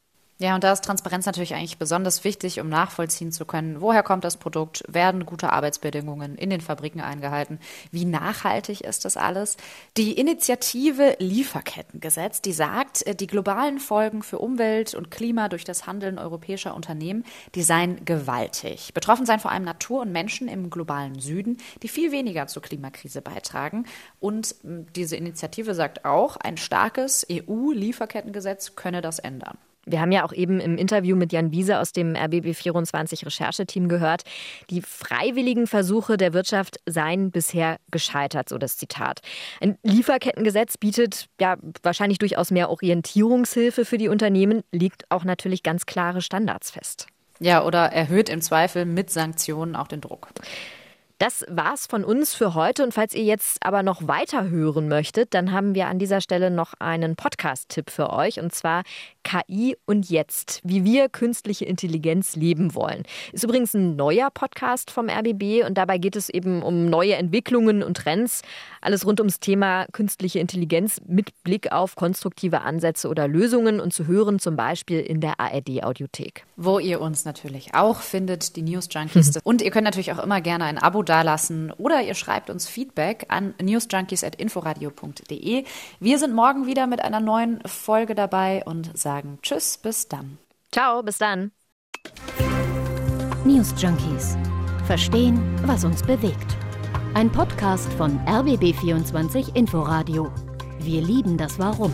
Ja, 0.41 0.55
und 0.55 0.63
da 0.63 0.73
ist 0.73 0.83
Transparenz 0.83 1.27
natürlich 1.27 1.53
eigentlich 1.53 1.77
besonders 1.77 2.23
wichtig, 2.23 2.59
um 2.59 2.67
nachvollziehen 2.67 3.31
zu 3.31 3.45
können, 3.45 3.79
woher 3.79 4.01
kommt 4.01 4.23
das 4.23 4.37
Produkt, 4.37 4.83
werden 4.87 5.27
gute 5.27 5.53
Arbeitsbedingungen 5.53 6.33
in 6.33 6.49
den 6.49 6.61
Fabriken 6.61 6.99
eingehalten, 6.99 7.59
wie 7.91 8.05
nachhaltig 8.05 8.81
ist 8.81 9.05
das 9.05 9.17
alles. 9.17 9.57
Die 9.97 10.13
Initiative 10.13 11.15
Lieferkettengesetz, 11.19 12.41
die 12.41 12.53
sagt, 12.53 13.05
äh, 13.05 13.13
die 13.13 13.27
globalen 13.27 13.77
Folgen 13.77 14.23
für 14.23 14.39
Umwelt 14.39 14.95
und 14.95 15.11
Klima 15.11 15.47
durch 15.47 15.63
das 15.63 15.85
Handeln 15.85 16.17
europäischer 16.17 16.73
Unternehmen, 16.73 17.23
die 17.53 17.61
seien 17.61 18.03
gewaltig. 18.03 18.95
Betroffen 18.95 19.27
seien 19.27 19.39
vor 19.39 19.51
allem 19.51 19.63
Natur 19.63 20.01
und 20.01 20.11
Menschen 20.11 20.47
im 20.47 20.71
globalen 20.71 21.19
Süden, 21.19 21.57
die 21.83 21.87
viel 21.87 22.11
weniger 22.11 22.47
zur 22.47 22.63
Klimakrise 22.63 23.21
beitragen. 23.21 23.85
Und 24.19 24.55
diese 24.63 25.17
Initiative 25.17 25.75
sagt 25.75 26.03
auch, 26.03 26.37
ein 26.37 26.57
starkes 26.57 27.27
EU-Lieferkettengesetz 27.31 28.75
könne 28.75 29.01
das 29.01 29.19
ändern. 29.19 29.59
Wir 29.85 29.99
haben 29.99 30.11
ja 30.11 30.23
auch 30.23 30.33
eben 30.33 30.59
im 30.59 30.77
Interview 30.77 31.15
mit 31.15 31.33
Jan 31.33 31.51
Wiese 31.51 31.79
aus 31.79 31.91
dem 31.91 32.13
RBB24 32.13 33.25
Rechercheteam 33.25 33.87
gehört, 33.87 34.23
die 34.69 34.81
freiwilligen 34.81 35.67
Versuche 35.67 36.17
der 36.17 36.33
Wirtschaft 36.33 36.77
seien 36.85 37.31
bisher 37.31 37.77
gescheitert, 37.89 38.49
so 38.49 38.57
das 38.57 38.77
Zitat. 38.77 39.21
Ein 39.59 39.77
Lieferkettengesetz 39.83 40.77
bietet 40.77 41.27
ja 41.39 41.57
wahrscheinlich 41.83 42.19
durchaus 42.19 42.51
mehr 42.51 42.69
Orientierungshilfe 42.69 43.85
für 43.85 43.97
die 43.97 44.07
Unternehmen, 44.07 44.63
legt 44.71 45.09
auch 45.09 45.23
natürlich 45.23 45.63
ganz 45.63 45.85
klare 45.85 46.21
Standards 46.21 46.71
fest. 46.71 47.07
Ja, 47.39 47.63
oder 47.63 47.91
erhöht 47.91 48.29
im 48.29 48.41
Zweifel 48.41 48.85
mit 48.85 49.09
Sanktionen 49.09 49.75
auch 49.75 49.87
den 49.87 49.99
Druck. 49.99 50.27
Das 51.21 51.45
war's 51.47 51.85
von 51.85 52.03
uns 52.03 52.33
für 52.33 52.55
heute. 52.55 52.81
Und 52.83 52.95
falls 52.95 53.13
ihr 53.13 53.23
jetzt 53.23 53.63
aber 53.63 53.83
noch 53.83 54.07
weiter 54.07 54.49
hören 54.49 54.87
möchtet, 54.87 55.35
dann 55.35 55.51
haben 55.51 55.75
wir 55.75 55.85
an 55.85 55.99
dieser 55.99 56.19
Stelle 56.19 56.49
noch 56.49 56.73
einen 56.79 57.15
Podcast-Tipp 57.15 57.91
für 57.91 58.09
euch. 58.11 58.39
Und 58.39 58.55
zwar 58.55 58.81
KI 59.23 59.77
und 59.85 60.09
jetzt, 60.09 60.61
wie 60.63 60.83
wir 60.83 61.09
künstliche 61.09 61.65
Intelligenz 61.65 62.35
leben 62.35 62.73
wollen. 62.73 63.03
Ist 63.33 63.43
übrigens 63.43 63.75
ein 63.75 63.95
neuer 63.95 64.31
Podcast 64.31 64.89
vom 64.89 65.09
RBB 65.09 65.63
und 65.63 65.77
dabei 65.77 65.99
geht 65.99 66.15
es 66.15 66.27
eben 66.27 66.63
um 66.63 66.87
neue 66.87 67.13
Entwicklungen 67.13 67.83
und 67.83 67.97
Trends. 67.97 68.41
Alles 68.81 69.05
rund 69.05 69.19
ums 69.19 69.39
Thema 69.39 69.85
künstliche 69.91 70.39
Intelligenz 70.39 71.01
mit 71.05 71.43
Blick 71.43 71.71
auf 71.71 71.95
konstruktive 71.95 72.61
Ansätze 72.61 73.07
oder 73.07 73.27
Lösungen 73.27 73.79
und 73.79 73.93
zu 73.93 74.07
hören 74.07 74.39
zum 74.39 74.55
Beispiel 74.55 75.01
in 75.01 75.21
der 75.21 75.39
ARD-Audiothek. 75.39 76.45
Wo 76.57 76.79
ihr 76.79 76.99
uns 76.99 77.25
natürlich 77.25 77.75
auch 77.75 77.99
findet, 78.01 78.55
die 78.55 78.63
News 78.63 78.87
Junkies. 78.89 79.37
und 79.43 79.61
ihr 79.61 79.69
könnt 79.69 79.85
natürlich 79.85 80.13
auch 80.13 80.23
immer 80.23 80.41
gerne 80.41 80.65
ein 80.65 80.79
Abo 80.79 81.03
dalassen 81.11 81.71
oder 81.73 82.01
ihr 82.01 82.15
schreibt 82.15 82.49
uns 82.49 82.69
Feedback 82.69 83.25
an 83.27 83.53
newsjunkies.inforadio.de. 83.61 85.65
Wir 85.99 86.17
sind 86.17 86.33
morgen 86.33 86.65
wieder 86.65 86.87
mit 86.87 87.01
einer 87.01 87.19
neuen 87.19 87.59
Folge 87.65 88.15
dabei 88.15 88.63
und 88.65 88.97
sagen 88.97 89.39
Tschüss, 89.41 89.77
bis 89.77 90.07
dann. 90.07 90.37
Ciao, 90.71 91.03
bis 91.03 91.17
dann. 91.17 91.51
News 93.43 93.73
Junkies. 93.77 94.37
Verstehen, 94.85 95.59
was 95.65 95.83
uns 95.83 96.01
bewegt. 96.01 96.55
Ein 97.13 97.29
Podcast 97.29 97.91
von 97.93 98.19
RBB24 98.21 99.55
Inforadio. 99.55 100.31
Wir 100.79 101.01
lieben 101.01 101.37
das 101.37 101.59
Warum. 101.59 101.93